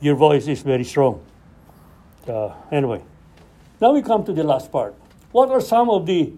your 0.00 0.14
voice 0.14 0.46
is 0.46 0.62
very 0.62 0.84
strong. 0.84 1.20
Uh, 2.28 2.54
anyway, 2.70 3.02
now 3.80 3.90
we 3.90 4.02
come 4.02 4.22
to 4.26 4.32
the 4.32 4.44
last 4.44 4.70
part. 4.70 4.94
What 5.32 5.50
are 5.50 5.60
some 5.60 5.90
of 5.90 6.06
the 6.06 6.32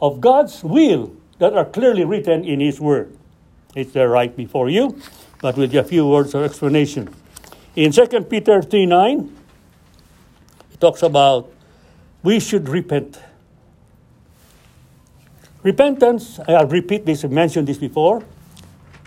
of 0.00 0.20
God's 0.20 0.64
will 0.64 1.14
that 1.38 1.52
are 1.52 1.64
clearly 1.64 2.04
written 2.04 2.44
in 2.44 2.58
His 2.58 2.80
Word. 2.80 3.16
It's 3.76 3.92
there 3.92 4.08
right 4.08 4.36
before 4.36 4.68
you, 4.68 5.00
but 5.40 5.56
with 5.56 5.72
a 5.76 5.84
few 5.84 6.08
words 6.08 6.34
of 6.34 6.42
explanation. 6.42 7.14
In 7.78 7.92
2 7.92 8.08
Peter 8.26 8.60
3 8.60 8.86
9, 8.86 9.36
it 10.72 10.80
talks 10.80 11.00
about 11.00 11.48
we 12.24 12.40
should 12.40 12.68
repent. 12.68 13.20
Repentance, 15.62 16.40
I'll 16.48 16.66
repeat 16.66 17.06
this, 17.06 17.24
I 17.24 17.28
mentioned 17.28 17.68
this 17.68 17.78
before. 17.78 18.24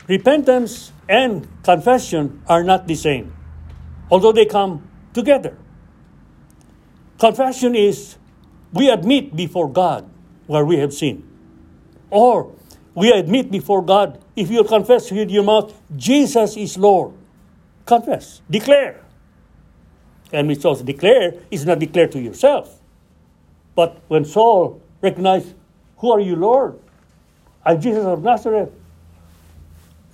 Repentance 0.07 0.93
and 1.09 1.45
confession 1.63 2.41
are 2.47 2.63
not 2.63 2.87
the 2.87 2.95
same, 2.95 3.35
although 4.09 4.31
they 4.31 4.45
come 4.45 4.87
together. 5.13 5.57
Confession 7.19 7.75
is 7.75 8.15
we 8.71 8.89
admit 8.89 9.35
before 9.35 9.69
God 9.69 10.09
where 10.47 10.63
we 10.63 10.77
have 10.77 10.93
sinned. 10.93 11.27
Or 12.09 12.55
we 12.95 13.11
admit 13.11 13.51
before 13.51 13.81
God, 13.81 14.23
if 14.37 14.49
you 14.49 14.63
confess 14.63 15.11
with 15.11 15.29
your 15.29 15.43
mouth, 15.43 15.75
Jesus 15.97 16.55
is 16.55 16.77
Lord. 16.77 17.15
Confess, 17.91 18.41
declare. 18.49 19.01
And 20.31 20.47
we 20.47 20.55
also 20.55 20.81
declare 20.81 21.33
is 21.51 21.65
not 21.65 21.79
declare 21.79 22.07
to 22.07 22.21
yourself. 22.21 22.79
But 23.75 24.01
when 24.07 24.23
Saul 24.23 24.81
recognized, 25.01 25.53
Who 25.97 26.09
are 26.13 26.21
you, 26.21 26.37
Lord? 26.37 26.79
I'm 27.65 27.81
Jesus 27.81 28.05
of 28.05 28.23
Nazareth. 28.23 28.69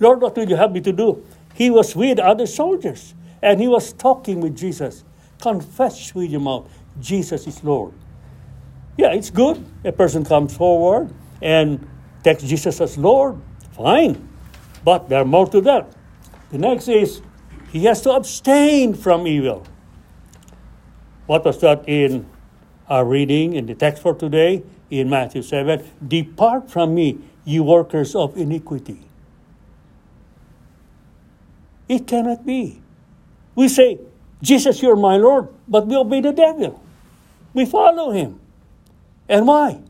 Lord, 0.00 0.20
what 0.20 0.34
will 0.34 0.48
you 0.48 0.56
have 0.56 0.72
me 0.72 0.80
to 0.80 0.92
do? 0.92 1.24
He 1.54 1.70
was 1.70 1.94
with 1.94 2.18
other 2.18 2.46
soldiers 2.46 3.14
and 3.42 3.60
he 3.60 3.68
was 3.68 3.92
talking 3.92 4.40
with 4.40 4.56
Jesus. 4.56 5.04
Confess 5.40 6.12
with 6.16 6.32
your 6.32 6.40
mouth, 6.40 6.68
Jesus 7.00 7.46
is 7.46 7.62
Lord. 7.62 7.92
Yeah, 8.96 9.12
it's 9.12 9.30
good. 9.30 9.64
A 9.84 9.92
person 9.92 10.24
comes 10.24 10.52
forward 10.52 11.14
and 11.40 11.88
takes 12.24 12.42
Jesus 12.42 12.80
as 12.80 12.98
Lord. 12.98 13.38
Fine. 13.70 14.28
But 14.82 15.08
there 15.08 15.22
are 15.22 15.24
more 15.24 15.46
to 15.50 15.60
that. 15.60 15.92
The 16.50 16.58
next 16.58 16.88
is 16.88 17.22
he 17.72 17.84
has 17.84 18.00
to 18.02 18.12
abstain 18.12 18.94
from 18.94 19.26
evil. 19.26 19.66
What 21.26 21.44
was 21.44 21.60
that 21.60 21.88
in 21.88 22.28
our 22.88 23.04
reading 23.04 23.52
in 23.52 23.66
the 23.66 23.74
text 23.74 24.02
for 24.02 24.14
today 24.14 24.62
in 24.90 25.10
Matthew 25.10 25.42
7? 25.42 25.84
Depart 26.06 26.70
from 26.70 26.94
me, 26.94 27.18
you 27.44 27.62
workers 27.62 28.14
of 28.14 28.36
iniquity. 28.36 29.00
It 31.88 32.06
cannot 32.06 32.44
be. 32.44 32.80
We 33.54 33.68
say, 33.68 33.98
Jesus, 34.42 34.80
you're 34.82 34.96
my 34.96 35.16
Lord, 35.16 35.48
but 35.66 35.86
we 35.86 35.96
obey 35.96 36.20
the 36.20 36.32
devil. 36.32 36.82
We 37.54 37.64
follow 37.64 38.10
him. 38.10 38.40
And 39.28 39.46
why? 39.46 39.80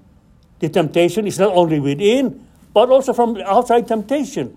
The 0.58 0.68
temptation 0.68 1.26
is 1.26 1.38
not 1.38 1.52
only 1.52 1.78
within, 1.78 2.46
but 2.72 2.88
also 2.90 3.12
from 3.12 3.36
outside 3.44 3.86
temptation. 3.86 4.56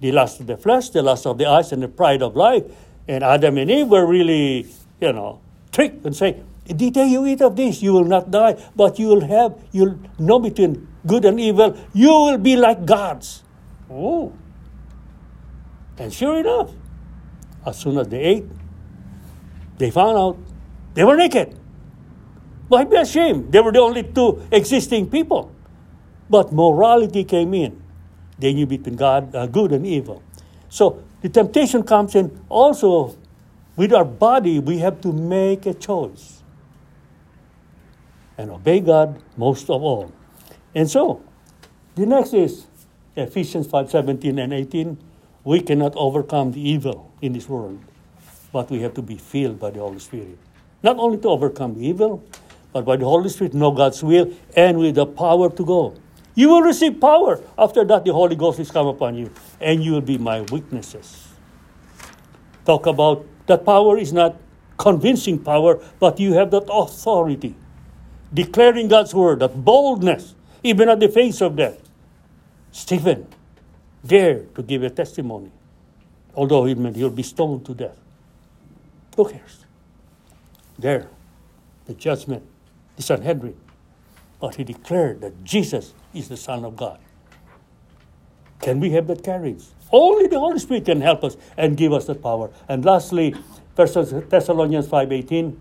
The 0.00 0.12
lust 0.12 0.40
of 0.40 0.46
the 0.46 0.56
flesh, 0.56 0.90
the 0.90 1.02
lust 1.02 1.26
of 1.26 1.38
the 1.38 1.46
eyes, 1.46 1.72
and 1.72 1.82
the 1.82 1.88
pride 1.88 2.22
of 2.22 2.36
life. 2.36 2.64
And 3.08 3.24
Adam 3.24 3.58
and 3.58 3.70
Eve 3.70 3.88
were 3.88 4.06
really, 4.06 4.66
you 5.00 5.12
know, 5.12 5.40
tricked 5.72 6.04
and 6.04 6.14
say, 6.14 6.42
the 6.66 6.90
day 6.90 7.06
you 7.06 7.24
eat 7.26 7.40
of 7.40 7.56
this, 7.56 7.80
you 7.80 7.94
will 7.94 8.04
not 8.04 8.30
die, 8.30 8.62
but 8.76 8.98
you 8.98 9.08
will 9.08 9.24
have, 9.24 9.56
you'll 9.72 9.98
know 10.18 10.38
between 10.38 10.86
good 11.06 11.24
and 11.24 11.40
evil. 11.40 11.76
You 11.94 12.10
will 12.10 12.38
be 12.38 12.56
like 12.56 12.84
gods. 12.84 13.42
Oh. 13.90 14.32
And 15.96 16.12
sure 16.12 16.38
enough, 16.40 16.70
as 17.64 17.78
soon 17.78 17.96
as 17.98 18.08
they 18.08 18.20
ate, 18.20 18.44
they 19.78 19.90
found 19.90 20.18
out 20.18 20.38
they 20.94 21.04
were 21.04 21.16
naked. 21.16 21.58
Why 22.68 22.84
be 22.84 22.96
ashamed? 22.96 23.50
They 23.50 23.60
were 23.60 23.72
the 23.72 23.80
only 23.80 24.02
two 24.02 24.42
existing 24.52 25.08
people. 25.08 25.50
But 26.28 26.52
morality 26.52 27.24
came 27.24 27.54
in. 27.54 27.82
They 28.38 28.52
knew 28.52 28.66
between 28.66 28.96
God, 28.96 29.34
uh, 29.34 29.46
good 29.46 29.72
and 29.72 29.86
evil. 29.86 30.22
So 30.68 31.02
the 31.22 31.28
temptation 31.28 31.82
comes 31.82 32.14
in 32.14 32.44
also 32.48 33.16
with 33.78 33.92
our 33.92 34.04
body, 34.04 34.58
we 34.58 34.78
have 34.78 35.00
to 35.02 35.12
make 35.12 35.64
a 35.64 35.72
choice 35.72 36.42
and 38.36 38.50
obey 38.50 38.80
God 38.80 39.22
most 39.36 39.70
of 39.70 39.82
all. 39.82 40.12
And 40.74 40.90
so, 40.90 41.22
the 41.94 42.04
next 42.04 42.34
is 42.34 42.66
Ephesians 43.14 43.68
5 43.68 43.88
17 43.88 44.36
and 44.38 44.52
18. 44.52 44.98
We 45.44 45.60
cannot 45.60 45.94
overcome 45.94 46.50
the 46.50 46.60
evil 46.60 47.12
in 47.22 47.32
this 47.32 47.48
world, 47.48 47.78
but 48.52 48.68
we 48.68 48.80
have 48.80 48.94
to 48.94 49.02
be 49.02 49.16
filled 49.16 49.60
by 49.60 49.70
the 49.70 49.78
Holy 49.78 50.00
Spirit. 50.00 50.38
Not 50.82 50.98
only 50.98 51.18
to 51.18 51.28
overcome 51.28 51.74
the 51.74 51.86
evil, 51.86 52.24
but 52.72 52.84
by 52.84 52.96
the 52.96 53.04
Holy 53.04 53.28
Spirit 53.28 53.54
know 53.54 53.70
God's 53.70 54.02
will 54.02 54.32
and 54.56 54.78
with 54.78 54.96
the 54.96 55.06
power 55.06 55.50
to 55.50 55.64
go. 55.64 55.94
You 56.38 56.50
will 56.50 56.62
receive 56.62 57.00
power. 57.00 57.42
After 57.58 57.84
that, 57.84 58.04
the 58.04 58.12
Holy 58.12 58.36
Ghost 58.36 58.60
is 58.60 58.70
come 58.70 58.86
upon 58.86 59.16
you, 59.16 59.32
and 59.60 59.82
you 59.82 59.90
will 59.90 60.06
be 60.06 60.18
my 60.18 60.42
witnesses. 60.42 61.26
Talk 62.64 62.86
about 62.86 63.26
that 63.46 63.64
power 63.64 63.98
is 63.98 64.12
not 64.12 64.36
convincing 64.76 65.40
power, 65.40 65.82
but 65.98 66.20
you 66.20 66.34
have 66.34 66.52
that 66.52 66.70
authority. 66.70 67.56
Declaring 68.32 68.86
God's 68.86 69.12
word, 69.12 69.40
that 69.40 69.64
boldness, 69.64 70.36
even 70.62 70.88
at 70.88 71.00
the 71.00 71.08
face 71.08 71.40
of 71.40 71.56
death. 71.56 71.82
Stephen 72.70 73.26
dared 74.06 74.54
to 74.54 74.62
give 74.62 74.84
a 74.84 74.90
testimony, 74.90 75.50
although 76.36 76.66
he 76.66 76.74
meant 76.76 76.94
he'll 76.94 77.10
be 77.10 77.24
stoned 77.24 77.66
to 77.66 77.74
death. 77.74 77.98
Who 79.16 79.28
cares? 79.28 79.64
There, 80.78 81.08
the 81.86 81.94
judgment 81.94 82.44
the 82.94 83.02
Sanhedrin. 83.02 83.56
But 84.40 84.54
he 84.54 84.62
declared 84.62 85.20
that 85.22 85.42
Jesus 85.42 85.94
is 86.14 86.28
the 86.28 86.36
Son 86.36 86.64
of 86.64 86.76
God. 86.76 86.98
Can 88.60 88.80
we 88.80 88.90
have 88.90 89.06
that 89.06 89.24
courage? 89.24 89.64
Only 89.90 90.26
the 90.26 90.38
Holy 90.38 90.58
Spirit 90.58 90.84
can 90.84 91.00
help 91.00 91.24
us 91.24 91.36
and 91.56 91.76
give 91.76 91.92
us 91.92 92.06
that 92.06 92.22
power. 92.22 92.50
And 92.68 92.84
lastly, 92.84 93.34
1 93.76 94.28
Thessalonians 94.28 94.88
5.18, 94.88 95.56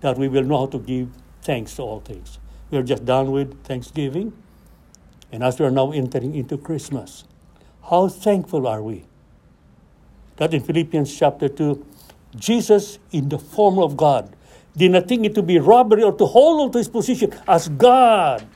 that 0.00 0.16
we 0.16 0.28
will 0.28 0.44
know 0.44 0.58
how 0.58 0.66
to 0.66 0.78
give 0.78 1.10
thanks 1.42 1.76
to 1.76 1.82
all 1.82 2.00
things. 2.00 2.38
We 2.70 2.78
are 2.78 2.82
just 2.82 3.04
done 3.04 3.32
with 3.32 3.64
Thanksgiving. 3.64 4.32
And 5.30 5.42
as 5.42 5.58
we 5.58 5.66
are 5.66 5.70
now 5.70 5.92
entering 5.92 6.34
into 6.34 6.56
Christmas, 6.56 7.24
how 7.88 8.08
thankful 8.08 8.66
are 8.66 8.82
we 8.82 9.04
that 10.36 10.54
in 10.54 10.60
Philippians 10.60 11.16
chapter 11.16 11.48
2, 11.48 11.86
Jesus 12.36 12.98
in 13.12 13.28
the 13.28 13.38
form 13.38 13.78
of 13.78 13.96
God 13.96 14.34
did 14.76 14.90
not 14.90 15.06
think 15.06 15.26
it 15.26 15.34
to 15.34 15.42
be 15.42 15.58
robbery 15.58 16.02
or 16.02 16.12
to 16.16 16.24
hold 16.24 16.62
on 16.62 16.72
to 16.72 16.78
his 16.78 16.88
position 16.88 17.32
as 17.46 17.68
God. 17.68 18.46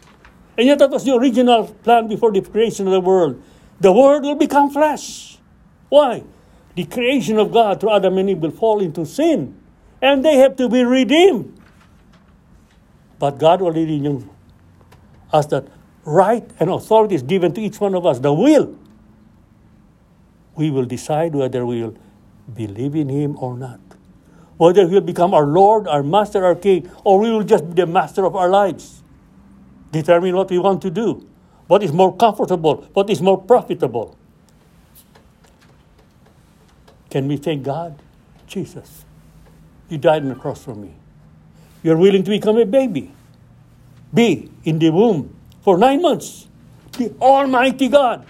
And 0.58 0.66
yet 0.66 0.78
that 0.78 0.90
was 0.90 1.04
the 1.04 1.14
original 1.14 1.66
plan 1.66 2.08
before 2.08 2.32
the 2.32 2.40
creation 2.40 2.86
of 2.86 2.92
the 2.92 3.00
world. 3.00 3.42
The 3.80 3.92
world 3.92 4.22
will 4.22 4.34
become 4.34 4.70
flesh. 4.70 5.38
Why? 5.88 6.24
The 6.74 6.84
creation 6.84 7.38
of 7.38 7.52
God 7.52 7.80
through 7.80 7.94
Adam 7.94 8.18
and 8.18 8.30
Eve 8.30 8.38
will 8.38 8.50
fall 8.50 8.80
into 8.80 9.04
sin. 9.04 9.60
And 10.00 10.24
they 10.24 10.36
have 10.36 10.56
to 10.56 10.68
be 10.68 10.84
redeemed. 10.84 11.60
But 13.18 13.38
God 13.38 13.62
already 13.62 13.98
knew 13.98 14.28
us 15.32 15.46
that 15.46 15.68
right 16.04 16.48
and 16.60 16.70
authority 16.70 17.14
is 17.14 17.22
given 17.22 17.52
to 17.54 17.60
each 17.60 17.80
one 17.80 17.94
of 17.94 18.06
us, 18.06 18.18
the 18.18 18.32
will. 18.32 18.78
We 20.54 20.70
will 20.70 20.84
decide 20.84 21.34
whether 21.34 21.66
we 21.66 21.82
will 21.82 21.96
believe 22.54 22.94
in 22.94 23.08
Him 23.08 23.36
or 23.38 23.56
not 23.56 23.80
whether 24.56 24.88
he'll 24.88 25.00
become 25.00 25.34
our 25.34 25.46
Lord, 25.46 25.86
our 25.86 26.02
Master, 26.02 26.44
our 26.44 26.54
King, 26.54 26.90
or 27.04 27.18
we 27.18 27.30
will 27.30 27.42
just 27.42 27.68
be 27.68 27.74
the 27.74 27.86
master 27.86 28.24
of 28.24 28.34
our 28.34 28.48
lives. 28.48 29.02
Determine 29.96 30.36
what 30.36 30.50
we 30.50 30.58
want 30.58 30.82
to 30.82 30.90
do, 30.90 31.26
what 31.68 31.82
is 31.82 31.90
more 31.90 32.14
comfortable, 32.14 32.86
what 32.92 33.08
is 33.08 33.22
more 33.22 33.40
profitable. 33.40 34.14
Can 37.08 37.26
we 37.28 37.38
thank 37.38 37.62
God? 37.62 37.98
Jesus, 38.46 39.06
you 39.88 39.96
died 39.96 40.20
on 40.20 40.28
the 40.28 40.34
cross 40.34 40.62
for 40.62 40.74
me. 40.74 40.92
You're 41.82 41.96
willing 41.96 42.24
to 42.24 42.30
become 42.30 42.58
a 42.58 42.66
baby, 42.66 43.10
be 44.12 44.50
in 44.64 44.78
the 44.78 44.90
womb 44.90 45.34
for 45.62 45.78
nine 45.78 46.02
months. 46.02 46.46
The 46.92 47.14
Almighty 47.18 47.88
God 47.88 48.26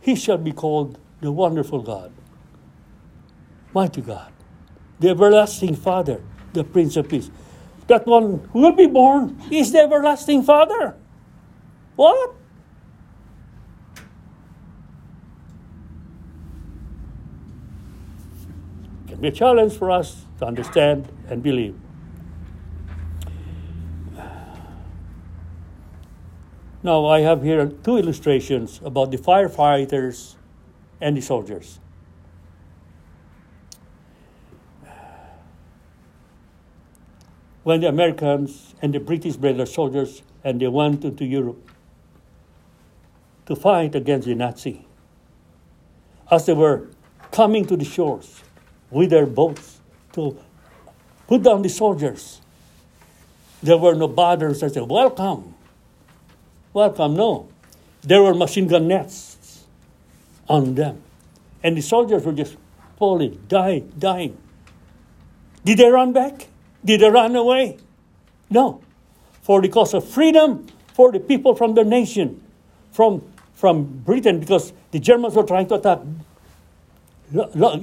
He 0.00 0.14
shall 0.14 0.38
be 0.38 0.52
called 0.52 0.98
the 1.20 1.32
wonderful 1.32 1.82
God, 1.82 2.12
mighty 3.74 4.00
God, 4.00 4.32
the 5.00 5.10
everlasting 5.10 5.76
Father, 5.76 6.20
the 6.52 6.64
Prince 6.64 6.96
of 6.96 7.08
Peace. 7.08 7.30
That 7.86 8.06
one 8.06 8.48
who 8.52 8.60
will 8.60 8.72
be 8.72 8.86
born 8.86 9.40
is 9.50 9.72
the 9.72 9.80
everlasting 9.80 10.42
Father. 10.42 10.94
What? 11.96 12.34
It 19.06 19.08
can 19.08 19.20
be 19.20 19.28
a 19.28 19.32
challenge 19.32 19.74
for 19.74 19.90
us 19.90 20.26
to 20.38 20.46
understand 20.46 21.08
and 21.28 21.42
believe. 21.42 21.74
Now, 26.82 27.06
I 27.06 27.20
have 27.20 27.42
here 27.42 27.66
two 27.66 27.96
illustrations 27.96 28.80
about 28.84 29.10
the 29.10 29.18
firefighters 29.18 30.36
and 31.00 31.16
the 31.16 31.20
soldiers. 31.20 31.80
When 37.68 37.82
the 37.82 37.86
Americans 37.86 38.74
and 38.80 38.94
the 38.94 38.98
British 38.98 39.36
bred 39.36 39.58
their 39.58 39.66
soldiers 39.66 40.22
and 40.42 40.58
they 40.58 40.68
went 40.68 41.04
into 41.04 41.22
Europe 41.22 41.70
to 43.44 43.54
fight 43.54 43.94
against 43.94 44.26
the 44.26 44.34
Nazi. 44.34 44.86
As 46.30 46.46
they 46.46 46.54
were 46.54 46.88
coming 47.30 47.66
to 47.66 47.76
the 47.76 47.84
shores 47.84 48.42
with 48.90 49.10
their 49.10 49.26
boats 49.26 49.80
to 50.14 50.38
put 51.26 51.42
down 51.42 51.60
the 51.60 51.68
soldiers, 51.68 52.40
there 53.62 53.76
were 53.76 53.94
no 53.94 54.08
batters 54.08 54.60
that 54.60 54.72
said, 54.72 54.88
Welcome, 54.88 55.54
welcome. 56.72 57.16
No. 57.16 57.50
There 58.00 58.22
were 58.22 58.32
machine 58.32 58.66
gun 58.66 58.88
nests 58.88 59.66
on 60.48 60.74
them. 60.74 61.02
And 61.62 61.76
the 61.76 61.82
soldiers 61.82 62.24
were 62.24 62.32
just 62.32 62.56
falling, 62.98 63.44
dying, 63.46 63.92
dying. 63.98 64.38
Did 65.66 65.76
they 65.76 65.90
run 65.90 66.14
back? 66.14 66.48
Did 66.84 67.00
they 67.00 67.10
run 67.10 67.34
away? 67.36 67.78
No. 68.50 68.80
For 69.42 69.60
the 69.60 69.68
cause 69.68 69.94
of 69.94 70.08
freedom 70.08 70.66
for 70.98 71.12
the 71.12 71.20
people 71.20 71.54
from 71.54 71.74
the 71.74 71.84
nation, 71.84 72.42
from, 72.90 73.22
from 73.54 73.84
Britain, 73.84 74.40
because 74.40 74.72
the 74.90 74.98
Germans 74.98 75.36
were 75.36 75.44
trying 75.44 75.68
to 75.68 75.76
attack 75.76 76.00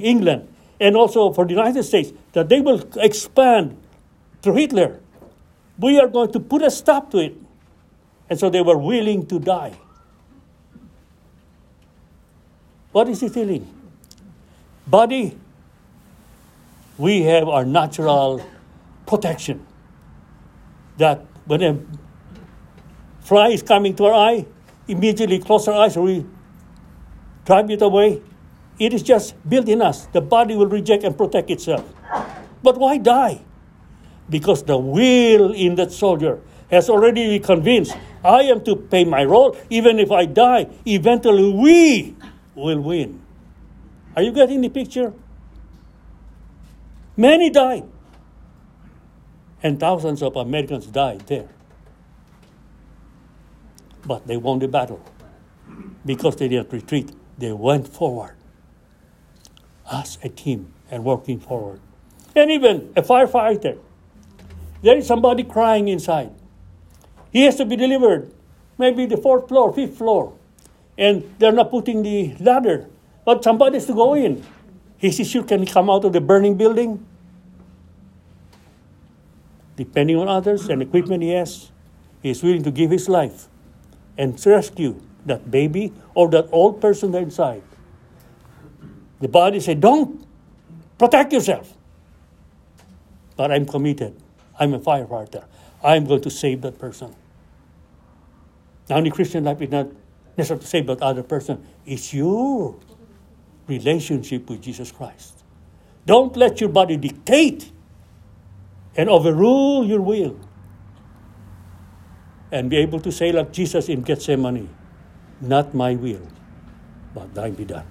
England, 0.02 0.46
and 0.78 0.94
also 0.94 1.32
for 1.32 1.46
the 1.46 1.52
United 1.52 1.82
States, 1.82 2.12
that 2.32 2.50
they 2.50 2.60
will 2.60 2.86
expand 2.96 3.74
through 4.42 4.56
Hitler. 4.56 5.00
We 5.78 5.98
are 5.98 6.08
going 6.08 6.30
to 6.32 6.40
put 6.40 6.60
a 6.60 6.70
stop 6.70 7.10
to 7.12 7.18
it. 7.18 7.36
And 8.28 8.38
so 8.38 8.50
they 8.50 8.60
were 8.60 8.76
willing 8.76 9.24
to 9.28 9.38
die. 9.38 9.72
What 12.92 13.08
is 13.08 13.20
he 13.20 13.30
telling? 13.30 13.66
Body, 14.86 15.38
we 16.98 17.22
have 17.22 17.48
our 17.48 17.64
natural 17.64 18.44
protection. 19.06 19.64
That 20.98 21.24
when 21.46 21.62
a 21.62 21.78
fly 23.20 23.48
is 23.48 23.62
coming 23.62 23.94
to 23.96 24.06
our 24.06 24.14
eye, 24.14 24.46
immediately 24.88 25.38
close 25.38 25.68
our 25.68 25.74
eyes 25.74 25.96
or 25.96 26.02
we 26.02 26.26
drive 27.44 27.70
it 27.70 27.82
away. 27.82 28.22
It 28.78 28.92
is 28.92 29.02
just 29.02 29.34
built 29.48 29.68
in 29.68 29.80
us. 29.80 30.06
The 30.12 30.20
body 30.20 30.54
will 30.54 30.66
reject 30.68 31.04
and 31.04 31.16
protect 31.16 31.50
itself. 31.50 31.84
But 32.62 32.76
why 32.76 32.98
die? 32.98 33.40
Because 34.28 34.62
the 34.64 34.76
will 34.76 35.52
in 35.52 35.76
that 35.76 35.92
soldier 35.92 36.40
has 36.70 36.90
already 36.90 37.38
been 37.38 37.42
convinced 37.42 37.96
I 38.24 38.42
am 38.50 38.64
to 38.64 38.74
pay 38.74 39.04
my 39.04 39.24
role. 39.24 39.56
Even 39.70 39.98
if 39.98 40.10
I 40.10 40.26
die, 40.26 40.66
eventually 40.84 41.52
we 41.52 42.16
will 42.54 42.80
win. 42.80 43.22
Are 44.16 44.22
you 44.22 44.32
getting 44.32 44.60
the 44.60 44.68
picture? 44.68 45.12
Many 47.16 47.50
died. 47.50 47.84
And 49.62 49.80
thousands 49.80 50.22
of 50.22 50.36
Americans 50.36 50.86
died 50.86 51.26
there. 51.26 51.48
But 54.04 54.26
they 54.26 54.36
won 54.36 54.58
the 54.58 54.68
battle 54.68 55.02
because 56.04 56.36
they 56.36 56.48
didn't 56.48 56.72
retreat. 56.72 57.12
They 57.38 57.52
went 57.52 57.88
forward 57.88 58.36
as 59.90 60.18
a 60.22 60.28
team 60.28 60.72
and 60.90 61.04
working 61.04 61.40
forward. 61.40 61.80
And 62.34 62.50
even 62.50 62.92
a 62.96 63.02
firefighter, 63.02 63.78
there 64.82 64.96
is 64.96 65.06
somebody 65.06 65.42
crying 65.42 65.88
inside. 65.88 66.32
He 67.32 67.42
has 67.44 67.56
to 67.56 67.64
be 67.64 67.76
delivered, 67.76 68.32
maybe 68.78 69.06
the 69.06 69.16
fourth 69.16 69.48
floor, 69.48 69.72
fifth 69.72 69.98
floor, 69.98 70.32
and 70.96 71.34
they're 71.38 71.52
not 71.52 71.70
putting 71.70 72.02
the 72.02 72.34
ladder, 72.40 72.88
but 73.24 73.42
somebody 73.42 73.76
has 73.76 73.86
to 73.86 73.94
go 73.94 74.14
in. 74.14 74.44
His 74.98 75.18
issue 75.20 75.42
can 75.42 75.66
come 75.66 75.90
out 75.90 76.04
of 76.04 76.12
the 76.12 76.20
burning 76.20 76.56
building, 76.56 77.04
depending 79.76 80.16
on 80.16 80.28
others 80.28 80.68
and 80.68 80.82
equipment 80.82 81.22
he 81.22 81.30
has, 81.30 81.70
he 82.22 82.30
is 82.30 82.42
willing 82.42 82.62
to 82.64 82.70
give 82.70 82.90
his 82.90 83.08
life 83.08 83.48
and 84.18 84.44
rescue 84.44 85.00
that 85.26 85.50
baby 85.50 85.92
or 86.14 86.28
that 86.30 86.48
old 86.50 86.80
person 86.80 87.14
inside. 87.14 87.62
The 89.20 89.28
body 89.28 89.60
said, 89.60 89.80
Don't 89.80 90.26
protect 90.98 91.32
yourself. 91.32 91.72
But 93.36 93.50
I'm 93.50 93.66
committed. 93.66 94.16
I'm 94.58 94.72
a 94.72 94.78
firefighter. 94.78 95.44
I'm 95.84 96.06
going 96.06 96.22
to 96.22 96.30
save 96.30 96.62
that 96.62 96.78
person. 96.78 97.14
Now, 98.88 99.00
the 99.00 99.10
Christian 99.10 99.44
life, 99.44 99.60
it's 99.60 99.72
not 99.72 99.88
necessarily 100.36 100.62
to 100.62 100.68
save 100.68 100.86
that 100.86 101.02
other 101.02 101.22
person, 101.22 101.66
it's 101.84 102.14
your 102.14 102.76
relationship 103.66 104.48
with 104.48 104.62
Jesus 104.62 104.92
Christ. 104.92 105.42
Don't 106.06 106.36
let 106.36 106.60
your 106.60 106.70
body 106.70 106.96
dictate 106.96 107.72
and 108.96 109.08
overrule 109.10 109.84
your 109.84 110.00
will 110.00 110.38
and 112.50 112.70
be 112.70 112.76
able 112.76 113.00
to 113.00 113.12
say, 113.12 113.32
like 113.32 113.52
Jesus 113.52 113.88
in 113.88 114.02
Gethsemane, 114.02 114.68
not 115.40 115.74
my 115.74 115.94
will, 115.94 116.26
but 117.14 117.34
thine 117.34 117.54
be 117.54 117.64
done. 117.64 117.84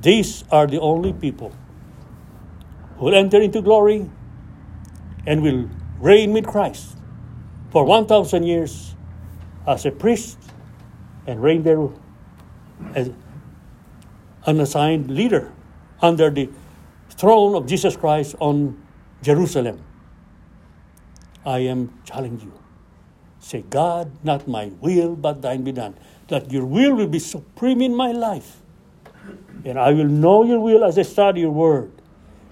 These 0.00 0.44
are 0.50 0.66
the 0.66 0.80
only 0.80 1.12
people 1.12 1.52
who 2.96 3.06
will 3.06 3.14
enter 3.14 3.40
into 3.40 3.62
glory 3.62 4.10
and 5.26 5.42
will 5.42 5.68
reign 6.00 6.32
with 6.32 6.46
Christ 6.46 6.96
for 7.70 7.84
1,000 7.84 8.44
years 8.44 8.94
as 9.66 9.84
a 9.84 9.90
priest 9.90 10.38
and 11.26 11.42
reign 11.42 11.62
there 11.62 11.88
as 12.94 13.10
an 14.46 14.60
assigned 14.60 15.10
leader 15.10 15.52
under 16.00 16.30
the 16.30 16.48
throne 17.10 17.54
of 17.54 17.66
Jesus 17.66 17.96
Christ 17.96 18.34
on 18.40 18.80
Jerusalem. 19.28 19.84
I 21.44 21.58
am 21.58 21.92
challenging 22.04 22.48
you. 22.48 22.58
Say, 23.40 23.60
God, 23.60 24.10
not 24.24 24.48
my 24.48 24.72
will, 24.80 25.16
but 25.16 25.42
thine 25.42 25.64
be 25.64 25.72
done. 25.72 25.98
That 26.28 26.50
your 26.50 26.64
will 26.64 26.94
will 26.94 27.06
be 27.06 27.18
supreme 27.18 27.82
in 27.82 27.94
my 27.94 28.12
life. 28.12 28.62
And 29.66 29.78
I 29.78 29.92
will 29.92 30.08
know 30.08 30.44
your 30.44 30.60
will 30.60 30.82
as 30.82 30.98
I 30.98 31.02
study 31.02 31.42
your 31.42 31.50
word. 31.50 31.92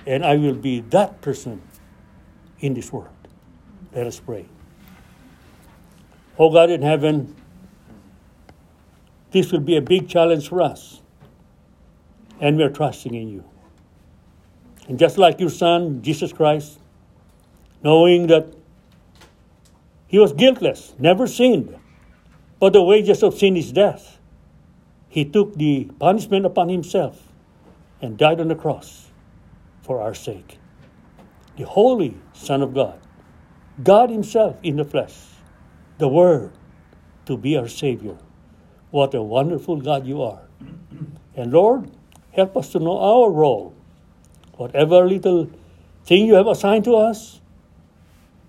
And 0.06 0.22
I 0.22 0.36
will 0.36 0.54
be 0.54 0.80
that 0.90 1.22
person 1.22 1.62
in 2.60 2.74
this 2.74 2.92
world. 2.92 3.08
Let 3.94 4.06
us 4.06 4.20
pray. 4.20 4.44
Oh 6.38 6.52
God 6.52 6.68
in 6.68 6.82
heaven, 6.82 7.34
this 9.30 9.50
will 9.50 9.64
be 9.64 9.78
a 9.78 9.80
big 9.80 10.10
challenge 10.10 10.50
for 10.50 10.60
us. 10.60 11.00
And 12.38 12.58
we're 12.58 12.68
trusting 12.68 13.14
in 13.14 13.28
you. 13.28 13.44
And 14.88 14.98
just 14.98 15.18
like 15.18 15.40
your 15.40 15.50
Son, 15.50 16.02
Jesus 16.02 16.32
Christ, 16.32 16.78
knowing 17.82 18.28
that 18.28 18.54
he 20.06 20.18
was 20.18 20.32
guiltless, 20.32 20.94
never 20.98 21.26
sinned, 21.26 21.76
but 22.60 22.72
the 22.72 22.82
wages 22.82 23.22
of 23.22 23.36
sin 23.36 23.56
is 23.56 23.72
death, 23.72 24.18
he 25.08 25.24
took 25.24 25.54
the 25.54 25.90
punishment 25.98 26.46
upon 26.46 26.68
himself 26.68 27.26
and 28.00 28.16
died 28.16 28.40
on 28.40 28.48
the 28.48 28.54
cross 28.54 29.06
for 29.82 30.00
our 30.00 30.14
sake. 30.14 30.58
The 31.56 31.64
Holy 31.64 32.16
Son 32.32 32.60
of 32.60 32.74
God, 32.74 33.00
God 33.82 34.10
Himself 34.10 34.58
in 34.62 34.76
the 34.76 34.84
flesh, 34.84 35.14
the 35.98 36.08
Word, 36.08 36.52
to 37.26 37.36
be 37.36 37.56
our 37.56 37.68
Savior. 37.68 38.18
What 38.90 39.14
a 39.14 39.22
wonderful 39.22 39.76
God 39.76 40.06
you 40.06 40.22
are. 40.22 40.42
And 41.34 41.52
Lord, 41.52 41.90
help 42.32 42.56
us 42.56 42.72
to 42.72 42.78
know 42.78 42.98
our 42.98 43.30
role 43.30 43.75
whatever 44.56 45.06
little 45.06 45.50
thing 46.04 46.26
you 46.26 46.34
have 46.34 46.46
assigned 46.46 46.84
to 46.84 46.94
us, 46.96 47.40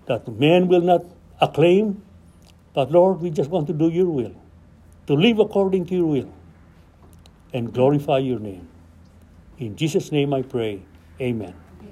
that 0.06 0.26
man 0.28 0.68
will 0.68 0.80
not 0.80 1.04
acclaim, 1.40 2.02
but 2.74 2.90
Lord, 2.90 3.20
we 3.20 3.30
just 3.30 3.50
want 3.50 3.66
to 3.66 3.72
do 3.72 3.88
your 3.88 4.06
will, 4.06 4.34
to 5.06 5.14
live 5.14 5.38
according 5.38 5.86
to 5.86 5.94
your 5.94 6.06
will, 6.06 6.32
and 7.52 7.72
glorify 7.72 8.18
your 8.18 8.38
name. 8.38 8.68
In 9.58 9.76
Jesus' 9.76 10.12
name 10.12 10.32
I 10.32 10.42
pray. 10.42 10.82
Amen. 11.20 11.54